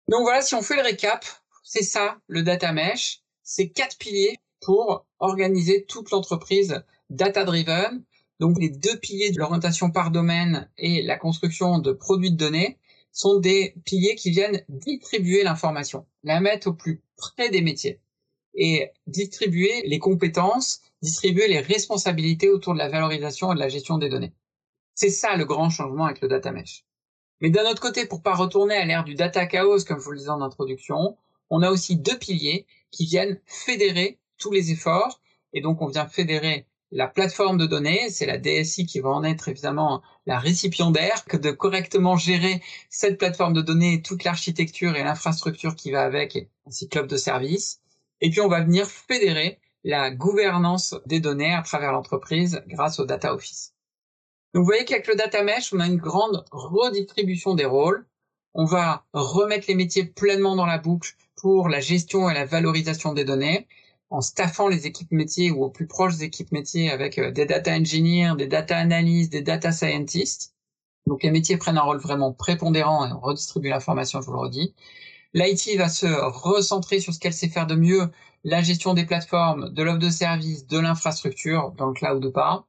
Donc 0.09 0.21
voilà, 0.21 0.43
si 0.43 0.55
on 0.55 0.63
fait 0.63 0.77
le 0.77 0.83
récap, 0.83 1.25
c'est 1.65 1.83
ça 1.83 2.19
le 2.29 2.43
data 2.43 2.73
mesh, 2.73 3.23
c'est 3.43 3.71
quatre 3.71 3.99
piliers 3.99 4.39
pour 4.61 5.07
organiser 5.19 5.85
toute 5.87 6.11
l'entreprise 6.11 6.85
data 7.11 7.45
driven 7.45 8.05
donc 8.41 8.59
les 8.59 8.69
deux 8.69 8.99
piliers 8.99 9.31
de 9.31 9.39
l'orientation 9.39 9.91
par 9.91 10.11
domaine 10.11 10.69
et 10.79 11.03
la 11.03 11.17
construction 11.17 11.79
de 11.79 11.93
produits 11.93 12.33
de 12.33 12.37
données 12.37 12.79
sont 13.13 13.39
des 13.39 13.75
piliers 13.85 14.15
qui 14.15 14.31
viennent 14.31 14.63
distribuer 14.69 15.43
l'information, 15.43 16.07
la 16.23 16.41
mettre 16.41 16.69
au 16.69 16.75
plus 16.75 17.03
près 17.17 17.49
des 17.51 17.63
métiers 17.63 18.01
et 18.55 18.91
distribuer 19.07 19.83
les 19.87 19.99
compétences, 19.99 20.81
distribuer 21.03 21.49
les 21.49 21.61
responsabilités 21.61 22.51
autour 22.51 22.75
de 22.75 22.79
la 22.79 22.89
valorisation 22.89 23.53
et 23.53 23.55
de 23.55 23.61
la 23.61 23.69
gestion 23.69 23.99
des 23.99 24.09
données. 24.09 24.33
C'est 24.95 25.11
ça 25.11 25.37
le 25.37 25.45
grand 25.45 25.71
changement 25.71 26.07
avec 26.07 26.21
le 26.21 26.29
data 26.29 26.53
mesh. 26.53 26.85
Mais 27.41 27.51
d'un 27.51 27.71
autre 27.71 27.83
côté, 27.83 28.07
pour 28.07 28.23
pas 28.23 28.35
retourner 28.35 28.75
à 28.75 28.85
l'ère 28.87 29.05
du 29.05 29.15
data 29.15 29.45
chaos, 29.47 29.85
comme 29.85 29.99
je 29.99 30.05
vous 30.05 30.13
le 30.13 30.19
disais 30.19 30.31
en 30.31 30.41
introduction, 30.41 31.17
on 31.51 31.63
a 31.63 31.71
aussi 31.71 31.97
deux 31.97 32.19
piliers 32.19 32.67
qui 32.91 33.05
viennent 33.05 33.39
fédérer 33.45 34.19
tous 34.39 34.51
les 34.51 34.73
efforts. 34.73 35.21
Et 35.53 35.61
donc, 35.61 35.83
on 35.83 35.87
vient 35.87 36.07
fédérer 36.07 36.67
la 36.93 37.09
plateforme 37.09 37.59
de 37.59 37.67
données, 37.67 38.11
c'est 38.11 38.27
la 38.27 38.39
DSI 38.39 38.87
qui 38.87 39.01
va 39.01 39.11
en 39.11 39.25
être 39.25 39.49
évidemment 39.49 40.03
la 40.27 40.39
récipiendaire, 40.39 41.25
que 41.25 41.37
de 41.37 41.51
correctement 41.51 42.17
gérer 42.17 42.63
cette 42.91 43.19
plateforme 43.19 43.55
de 43.55 43.63
données, 43.63 44.03
toute 44.03 44.25
l'architecture 44.25 44.97
et 44.97 45.03
l'infrastructure 45.03 45.75
qui 45.75 45.91
va 45.91 46.03
avec, 46.03 46.49
ainsi 46.67 46.89
que 46.89 47.01
de 47.01 47.17
services. 47.17 47.81
Et 48.21 48.31
puis 48.31 48.41
on 48.41 48.49
va 48.49 48.63
venir 48.63 48.87
fédérer 48.87 49.59
la 49.85 50.11
gouvernance 50.11 50.95
des 51.07 51.21
données 51.21 51.53
à 51.53 51.63
travers 51.63 51.93
l'entreprise 51.93 52.63
grâce 52.67 52.99
au 52.99 53.05
Data 53.05 53.35
Office. 53.35 53.75
Donc 54.55 54.63
vous 54.63 54.67
voyez 54.67 54.85
qu'avec 54.85 55.07
le 55.07 55.17
Data 55.17 55.43
Mesh, 55.43 55.73
on 55.73 55.81
a 55.81 55.87
une 55.87 55.97
grande 55.97 56.45
redistribution 56.51 57.55
des 57.55 57.67
rôles. 57.67 58.07
On 58.55 58.65
va 58.65 59.05
remettre 59.13 59.67
les 59.69 59.75
métiers 59.75 60.05
pleinement 60.05 60.57
dans 60.57 60.67
la 60.67 60.79
boucle 60.79 61.15
pour 61.37 61.69
la 61.69 61.81
gestion 61.81 62.31
et 62.31 62.35
la 62.35 62.47
valorisation 62.47 63.13
des 63.13 63.25
données 63.25 63.69
en 64.17 64.23
staffant 64.23 64.67
les 64.67 64.87
équipes 64.87 65.13
métiers 65.13 65.51
ou 65.51 65.63
aux 65.63 65.69
plus 65.69 65.87
proches 65.87 66.23
équipes 66.23 66.51
métiers 66.51 66.91
avec 66.91 67.19
euh, 67.19 67.31
des 67.31 67.45
data 67.45 67.73
engineers, 67.73 68.33
des 68.39 68.47
data 68.47 68.75
analysts, 68.79 69.31
des 69.31 69.43
data 69.43 69.73
scientists. 69.73 70.55
Donc 71.07 71.23
les 71.23 71.31
métiers 71.31 71.59
prennent 71.59 71.77
un 71.77 71.83
rôle 71.83 71.99
vraiment 71.99 72.33
prépondérant 72.33 73.07
et 73.07 73.13
on 73.13 73.21
redistribue 73.21 73.69
l'information, 73.69 74.23
je 74.23 74.27
vous 74.27 74.33
le 74.33 74.39
redis. 74.39 74.75
L'IT 75.35 75.77
va 75.77 75.91
se 75.91 76.07
recentrer 76.07 76.99
sur 76.99 77.13
ce 77.13 77.19
qu'elle 77.19 77.35
sait 77.35 77.51
faire 77.51 77.67
de 77.67 77.75
mieux, 77.75 78.09
la 78.43 78.63
gestion 78.63 78.95
des 78.95 79.05
plateformes, 79.05 79.69
de 79.69 79.83
l'offre 79.83 79.99
de 79.99 80.09
service, 80.09 80.67
de 80.67 80.79
l'infrastructure, 80.79 81.73
dans 81.77 81.89
le 81.89 81.93
cloud 81.93 82.25
ou 82.25 82.33
pas. 82.33 82.65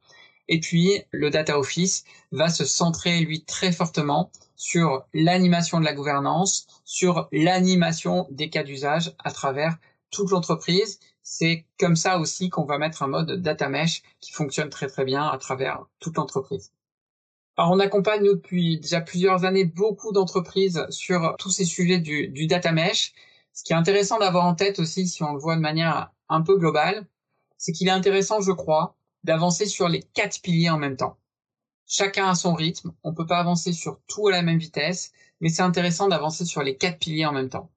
Et 0.50 0.60
puis, 0.60 1.02
le 1.12 1.30
Data 1.30 1.58
Office 1.58 2.04
va 2.34 2.50
se 2.50 2.66
centrer, 2.66 3.22
lui, 3.22 3.46
très 3.46 3.72
fortement 3.72 4.32
sur 4.58 5.06
l'animation 5.14 5.80
de 5.80 5.86
la 5.86 5.94
gouvernance, 5.94 6.68
sur 6.84 7.30
l'animation 7.32 8.28
des 8.32 8.50
cas 8.50 8.64
d'usage 8.64 9.14
à 9.24 9.32
travers 9.32 9.78
toute 10.10 10.32
l'entreprise 10.32 11.00
c'est 11.30 11.66
comme 11.78 11.98
ça 11.98 12.20
aussi 12.20 12.50
qu'on 12.50 12.64
va 12.64 12.78
mettre 12.78 13.04
un 13.04 13.08
mode 13.08 13.42
data 13.42 13.68
mesh 13.68 14.02
qui 14.22 14.32
fonctionne 14.32 14.70
très 14.70 14.88
très 14.88 15.04
bien 15.04 15.28
à 15.28 15.38
travers 15.38 15.86
toute 16.00 16.16
l'entreprise. 16.16 16.72
Alors 17.58 17.72
on 17.72 17.80
accompagne 17.80 18.24
depuis 18.24 18.80
déjà 18.80 19.02
plusieurs 19.02 19.44
années 19.44 19.66
beaucoup 19.66 20.14
d'entreprises 20.14 20.86
sur 20.90 21.36
tous 21.38 21.50
ces 21.50 21.66
sujets 21.66 22.00
du, 22.00 22.30
du 22.30 22.48
data 22.48 22.72
mesh. 22.72 23.14
Ce 23.52 23.66
qui 23.66 23.74
est 23.74 23.76
intéressant 23.76 24.20
d'avoir 24.20 24.46
en 24.46 24.56
tête 24.56 24.80
aussi, 24.80 25.06
si 25.06 25.22
on 25.22 25.34
le 25.34 25.40
voit 25.40 25.58
de 25.58 25.62
manière 25.62 26.14
un 26.30 26.42
peu 26.42 26.58
globale, 26.58 27.06
c'est 27.58 27.74
qu'il 27.74 27.90
est 27.90 27.92
intéressant, 27.92 28.40
je 28.40 28.54
crois, 28.54 28.96
d'avancer 29.26 29.66
sur 29.66 29.90
les 29.90 30.04
quatre 30.04 30.42
piliers 30.42 30.70
en 30.70 30.78
même 30.78 30.96
temps. 30.96 31.18
Chacun 31.88 32.30
a 32.30 32.36
son 32.36 32.54
rythme, 32.54 32.94
on 33.04 33.14
peut 33.14 33.28
pas 33.28 33.40
avancer 33.40 33.74
sur 33.74 34.00
tout 34.08 34.30
à 34.30 34.32
la 34.32 34.44
même 34.44 34.60
vitesse, 34.60 35.12
mais 35.42 35.50
c'est 35.50 35.62
intéressant 35.62 36.08
d'avancer 36.08 36.46
sur 36.46 36.64
les 36.64 36.78
quatre 36.78 37.00
piliers 37.00 37.26
en 37.26 37.34
même 37.34 37.50
temps. 37.50 37.70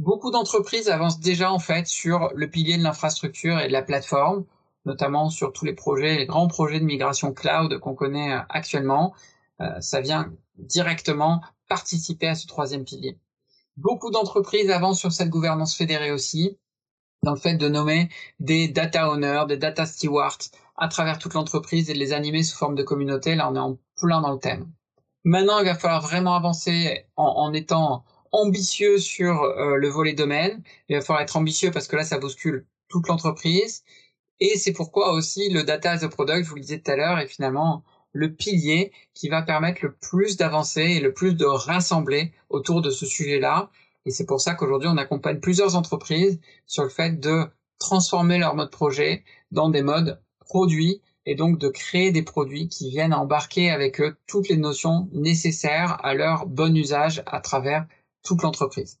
Beaucoup 0.00 0.30
d'entreprises 0.30 0.88
avancent 0.88 1.20
déjà 1.20 1.52
en 1.52 1.58
fait 1.58 1.86
sur 1.86 2.30
le 2.34 2.48
pilier 2.48 2.78
de 2.78 2.82
l'infrastructure 2.82 3.60
et 3.60 3.68
de 3.68 3.72
la 3.72 3.82
plateforme, 3.82 4.46
notamment 4.86 5.28
sur 5.28 5.52
tous 5.52 5.66
les 5.66 5.74
projets, 5.74 6.16
les 6.16 6.24
grands 6.24 6.48
projets 6.48 6.80
de 6.80 6.86
migration 6.86 7.34
cloud 7.34 7.78
qu'on 7.80 7.94
connaît 7.94 8.32
euh, 8.32 8.40
actuellement. 8.48 9.12
Euh, 9.60 9.78
ça 9.80 10.00
vient 10.00 10.32
directement 10.56 11.42
participer 11.68 12.28
à 12.28 12.34
ce 12.34 12.46
troisième 12.46 12.84
pilier. 12.84 13.18
Beaucoup 13.76 14.10
d'entreprises 14.10 14.70
avancent 14.70 14.98
sur 14.98 15.12
cette 15.12 15.28
gouvernance 15.28 15.76
fédérée 15.76 16.12
aussi, 16.12 16.56
dans 17.22 17.34
le 17.34 17.38
fait 17.38 17.56
de 17.56 17.68
nommer 17.68 18.08
des 18.38 18.68
data 18.68 19.10
owners, 19.10 19.44
des 19.48 19.58
data 19.58 19.84
stewards 19.84 20.48
à 20.78 20.88
travers 20.88 21.18
toute 21.18 21.34
l'entreprise 21.34 21.90
et 21.90 21.92
de 21.92 21.98
les 21.98 22.14
animer 22.14 22.42
sous 22.42 22.56
forme 22.56 22.74
de 22.74 22.82
communauté. 22.82 23.34
Là, 23.34 23.50
on 23.50 23.54
est 23.54 23.58
en 23.58 23.76
plein 24.00 24.22
dans 24.22 24.32
le 24.32 24.38
thème. 24.38 24.72
Maintenant, 25.24 25.58
il 25.58 25.66
va 25.66 25.74
falloir 25.74 26.00
vraiment 26.00 26.36
avancer 26.36 27.04
en, 27.16 27.26
en 27.26 27.52
étant 27.52 28.02
ambitieux 28.32 28.98
sur 28.98 29.42
euh, 29.42 29.76
le 29.76 29.88
volet 29.88 30.12
domaine. 30.12 30.62
Il 30.88 30.96
va 30.96 31.02
falloir 31.02 31.22
être 31.22 31.36
ambitieux 31.36 31.70
parce 31.70 31.88
que 31.88 31.96
là, 31.96 32.04
ça 32.04 32.18
bouscule 32.18 32.66
toute 32.88 33.08
l'entreprise. 33.08 33.84
Et 34.40 34.56
c'est 34.56 34.72
pourquoi 34.72 35.12
aussi 35.12 35.50
le 35.50 35.62
data 35.62 35.92
as 35.92 36.02
a 36.02 36.08
product, 36.08 36.44
je 36.44 36.48
vous 36.48 36.56
le 36.56 36.62
disais 36.62 36.80
tout 36.80 36.90
à 36.90 36.96
l'heure, 36.96 37.18
est 37.18 37.26
finalement 37.26 37.84
le 38.12 38.32
pilier 38.34 38.92
qui 39.14 39.28
va 39.28 39.42
permettre 39.42 39.80
le 39.84 39.92
plus 39.92 40.36
d'avancer 40.36 40.82
et 40.82 41.00
le 41.00 41.12
plus 41.12 41.34
de 41.34 41.44
rassembler 41.44 42.32
autour 42.48 42.80
de 42.82 42.90
ce 42.90 43.06
sujet-là. 43.06 43.70
Et 44.06 44.10
c'est 44.10 44.26
pour 44.26 44.40
ça 44.40 44.54
qu'aujourd'hui, 44.54 44.88
on 44.90 44.96
accompagne 44.96 45.40
plusieurs 45.40 45.76
entreprises 45.76 46.40
sur 46.66 46.82
le 46.82 46.88
fait 46.88 47.20
de 47.20 47.44
transformer 47.78 48.38
leur 48.38 48.54
mode 48.56 48.70
projet 48.70 49.24
dans 49.50 49.68
des 49.68 49.82
modes 49.82 50.20
produits 50.40 51.02
et 51.26 51.34
donc 51.34 51.58
de 51.58 51.68
créer 51.68 52.10
des 52.10 52.22
produits 52.22 52.68
qui 52.68 52.90
viennent 52.90 53.14
embarquer 53.14 53.70
avec 53.70 54.00
eux 54.00 54.16
toutes 54.26 54.48
les 54.48 54.56
notions 54.56 55.08
nécessaires 55.12 55.98
à 56.04 56.14
leur 56.14 56.46
bon 56.46 56.74
usage 56.76 57.22
à 57.26 57.40
travers 57.40 57.86
toute 58.22 58.42
l'entreprise. 58.42 58.98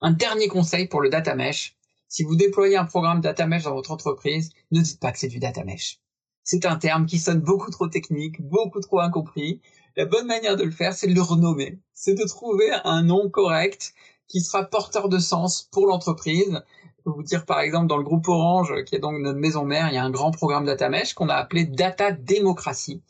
Un 0.00 0.12
dernier 0.12 0.48
conseil 0.48 0.88
pour 0.88 1.00
le 1.00 1.10
data 1.10 1.34
mesh. 1.34 1.76
Si 2.08 2.24
vous 2.24 2.36
déployez 2.36 2.76
un 2.76 2.84
programme 2.84 3.20
data 3.20 3.46
mesh 3.46 3.64
dans 3.64 3.74
votre 3.74 3.90
entreprise, 3.90 4.50
ne 4.70 4.80
dites 4.80 5.00
pas 5.00 5.12
que 5.12 5.18
c'est 5.18 5.28
du 5.28 5.38
data 5.38 5.64
mesh. 5.64 6.00
C'est 6.42 6.66
un 6.66 6.76
terme 6.76 7.06
qui 7.06 7.18
sonne 7.18 7.40
beaucoup 7.40 7.70
trop 7.70 7.86
technique, 7.86 8.40
beaucoup 8.42 8.80
trop 8.80 9.00
incompris. 9.00 9.60
La 9.96 10.06
bonne 10.06 10.26
manière 10.26 10.56
de 10.56 10.64
le 10.64 10.70
faire, 10.70 10.94
c'est 10.94 11.06
de 11.06 11.14
le 11.14 11.22
renommer. 11.22 11.78
C'est 11.92 12.14
de 12.14 12.24
trouver 12.24 12.70
un 12.84 13.02
nom 13.02 13.28
correct 13.28 13.94
qui 14.26 14.40
sera 14.40 14.64
porteur 14.64 15.08
de 15.08 15.18
sens 15.18 15.68
pour 15.70 15.86
l'entreprise. 15.86 16.62
Je 16.98 17.02
peux 17.04 17.10
vous 17.10 17.22
dire 17.22 17.44
par 17.44 17.60
exemple 17.60 17.86
dans 17.86 17.96
le 17.96 18.04
groupe 18.04 18.28
Orange, 18.28 18.74
qui 18.86 18.94
est 18.94 19.00
donc 19.00 19.18
notre 19.20 19.38
maison 19.38 19.64
mère, 19.64 19.88
il 19.88 19.94
y 19.94 19.98
a 19.98 20.04
un 20.04 20.10
grand 20.10 20.30
programme 20.30 20.64
data 20.64 20.88
mesh 20.88 21.14
qu'on 21.14 21.28
a 21.28 21.34
appelé 21.34 21.64
Data 21.64 22.12
Démocratie 22.12 23.02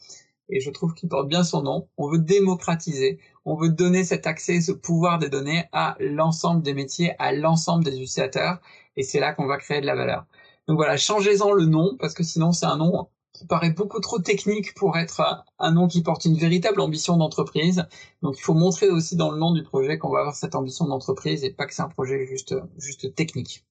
et 0.51 0.61
je 0.61 0.71
trouve 0.71 0.95
qu'il 0.95 1.09
porte 1.09 1.29
bien 1.29 1.45
son 1.45 1.63
nom. 1.63 1.89
On 1.97 2.09
veut 2.09 2.19
démocratiser, 2.19 3.19
on 3.45 3.57
veut 3.57 3.71
donner 3.71 4.05
cet 4.05 4.27
accès, 4.27 4.61
ce 4.61 4.73
pouvoir 4.73 5.19
des 5.19 5.29
données 5.29 5.65
à 5.73 5.97
l'ensemble 6.01 6.63
des 6.63 6.75
métiers, 6.75 7.15
à 7.19 7.33
l'ensemble 7.33 7.85
des 7.85 7.93
utilisateurs, 7.93 8.61
et 8.97 9.03
c'est 9.03 9.21
là 9.21 9.33
qu'on 9.33 9.47
va 9.47 9.57
créer 9.59 9.81
de 9.81 9.87
la 9.87 9.95
valeur. 9.95 10.27
Donc 10.69 10.77
voilà, 10.77 10.97
changez-en 10.97 11.53
le 11.53 11.65
nom, 11.65 11.97
parce 11.99 12.15
que 12.15 12.23
sinon 12.23 12.53
c'est 12.53 12.67
un 12.67 12.77
nom 12.77 13.09
qui 13.33 13.47
paraît 13.47 13.71
beaucoup 13.71 14.01
trop 14.01 14.19
technique 14.19 14.75
pour 14.75 14.99
être 14.99 15.45
un 15.59 15.73
nom 15.73 15.89
qui 15.89 16.03
porte 16.03 16.25
une 16.25 16.37
véritable 16.37 16.81
ambition 16.81 17.17
d'entreprise. 17.17 17.87
Donc 18.23 18.37
il 18.39 18.43
faut 18.43 18.55
montrer 18.55 18.89
aussi 18.89 19.17
dans 19.17 19.31
le 19.31 19.39
nom 19.39 19.53
du 19.53 19.63
projet 19.63 19.99
qu'on 19.99 20.11
va 20.11 20.21
avoir 20.21 20.35
cette 20.35 20.55
ambition 20.55 20.87
d'entreprise 20.87 21.45
et 21.45 21.51
pas 21.51 21.67
que 21.67 21.75
c'est 21.75 21.83
un 21.83 21.89
projet 21.89 22.27
juste, 22.27 22.55
juste 22.77 23.15
technique. 23.15 23.65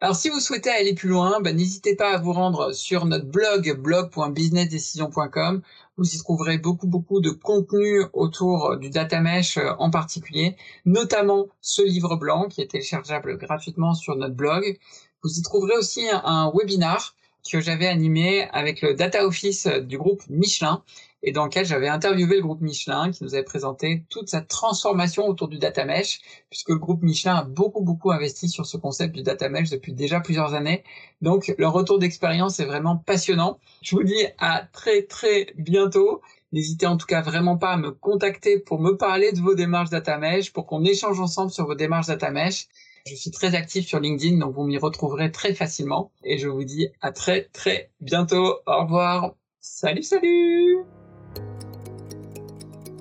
Alors 0.00 0.14
si 0.14 0.28
vous 0.28 0.38
souhaitez 0.38 0.70
aller 0.70 0.94
plus 0.94 1.08
loin, 1.08 1.40
ben, 1.40 1.56
n'hésitez 1.56 1.96
pas 1.96 2.14
à 2.14 2.18
vous 2.18 2.32
rendre 2.32 2.72
sur 2.72 3.04
notre 3.04 3.26
blog 3.26 3.76
blog.businessdecision.com. 3.80 5.60
Vous 5.96 6.14
y 6.14 6.18
trouverez 6.18 6.56
beaucoup 6.58 6.86
beaucoup 6.86 7.20
de 7.20 7.30
contenu 7.30 8.04
autour 8.12 8.76
du 8.76 8.90
data 8.90 9.20
mesh 9.20 9.56
euh, 9.56 9.72
en 9.80 9.90
particulier, 9.90 10.54
notamment 10.84 11.48
ce 11.60 11.82
livre 11.82 12.14
blanc 12.14 12.46
qui 12.46 12.60
est 12.60 12.70
téléchargeable 12.70 13.38
gratuitement 13.38 13.94
sur 13.94 14.14
notre 14.14 14.36
blog. 14.36 14.78
Vous 15.24 15.36
y 15.36 15.42
trouverez 15.42 15.76
aussi 15.76 16.06
un, 16.12 16.52
webinar 16.54 17.16
que 17.50 17.60
j'avais 17.60 17.88
animé 17.88 18.44
avec 18.52 18.82
le 18.82 18.94
data 18.94 19.26
office 19.26 19.66
du 19.66 19.98
groupe 19.98 20.22
Michelin 20.28 20.84
et 21.22 21.32
dans 21.32 21.44
lequel 21.44 21.66
j'avais 21.66 21.88
interviewé 21.88 22.36
le 22.36 22.42
groupe 22.42 22.60
Michelin 22.60 23.10
qui 23.10 23.24
nous 23.24 23.34
avait 23.34 23.44
présenté 23.44 24.04
toute 24.08 24.28
sa 24.28 24.40
transformation 24.40 25.26
autour 25.26 25.48
du 25.48 25.58
data 25.58 25.84
mesh, 25.84 26.20
puisque 26.50 26.70
le 26.70 26.78
groupe 26.78 27.02
Michelin 27.02 27.34
a 27.34 27.44
beaucoup 27.44 27.82
beaucoup 27.82 28.10
investi 28.12 28.48
sur 28.48 28.66
ce 28.66 28.76
concept 28.76 29.14
du 29.14 29.22
data 29.22 29.48
mesh 29.48 29.70
depuis 29.70 29.92
déjà 29.92 30.20
plusieurs 30.20 30.54
années. 30.54 30.84
Donc 31.20 31.54
leur 31.58 31.72
retour 31.72 31.98
d'expérience 31.98 32.60
est 32.60 32.66
vraiment 32.66 32.96
passionnant. 32.96 33.58
Je 33.82 33.96
vous 33.96 34.04
dis 34.04 34.26
à 34.38 34.68
très 34.72 35.02
très 35.02 35.48
bientôt. 35.56 36.22
N'hésitez 36.52 36.86
en 36.86 36.96
tout 36.96 37.06
cas 37.06 37.20
vraiment 37.20 37.58
pas 37.58 37.72
à 37.72 37.76
me 37.76 37.90
contacter 37.90 38.58
pour 38.58 38.80
me 38.80 38.92
parler 38.92 39.32
de 39.32 39.40
vos 39.40 39.54
démarches 39.54 39.90
data 39.90 40.16
mesh, 40.16 40.52
pour 40.52 40.66
qu'on 40.66 40.84
échange 40.84 41.20
ensemble 41.20 41.50
sur 41.50 41.66
vos 41.66 41.74
démarches 41.74 42.06
data 42.06 42.30
mesh. 42.30 42.68
Je 43.06 43.14
suis 43.14 43.30
très 43.30 43.54
actif 43.54 43.86
sur 43.86 44.00
LinkedIn, 44.00 44.38
donc 44.38 44.54
vous 44.54 44.64
m'y 44.64 44.78
retrouverez 44.78 45.30
très 45.30 45.54
facilement. 45.54 46.12
Et 46.24 46.38
je 46.38 46.48
vous 46.48 46.64
dis 46.64 46.88
à 47.00 47.12
très 47.12 47.48
très 47.52 47.90
bientôt. 48.00 48.58
Au 48.66 48.82
revoir. 48.82 49.34
Salut, 49.60 50.02
salut 50.02 50.97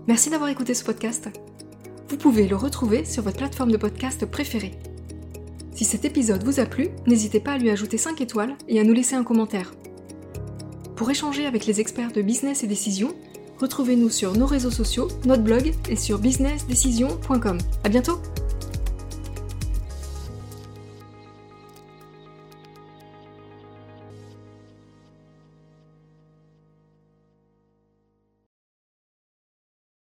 Merci 0.08 0.30
d'avoir 0.30 0.50
écouté 0.50 0.74
ce 0.74 0.86
podcast. 0.86 1.30
Vous 2.10 2.18
pouvez 2.18 2.48
le 2.48 2.56
retrouver 2.56 3.04
sur 3.04 3.24
votre 3.24 3.38
plateforme 3.38 3.72
de 3.72 3.78
podcast 3.78 4.26
préférée. 4.26 4.72
Si 5.74 5.84
cet 5.84 6.06
épisode 6.06 6.46
vous 6.46 6.62
a 6.62 6.66
plu, 6.66 6.90
n'hésitez 7.06 7.42
pas 7.42 7.52
à 7.52 7.58
lui 7.58 7.70
ajouter 7.70 7.98
5 7.98 8.22
étoiles 8.22 8.56
et 8.70 8.80
à 8.80 8.84
nous 8.86 8.94
laisser 8.94 9.16
un 9.16 9.26
commentaire. 9.26 9.74
Pour 10.96 11.12
échanger 11.12 11.46
avec 11.46 11.66
les 11.66 11.82
experts 11.82 12.14
de 12.14 12.22
business 12.22 12.64
et 12.64 12.68
décision, 12.68 13.14
retrouvez-nous 13.60 14.10
sur 14.10 14.34
nos 14.34 14.48
réseaux 14.48 14.72
sociaux, 14.72 15.10
notre 15.26 15.44
blog 15.44 15.74
et 15.90 15.98
sur 15.98 16.20
businessdecision.com. 16.20 17.58
À 17.84 17.90
bientôt! 17.90 18.20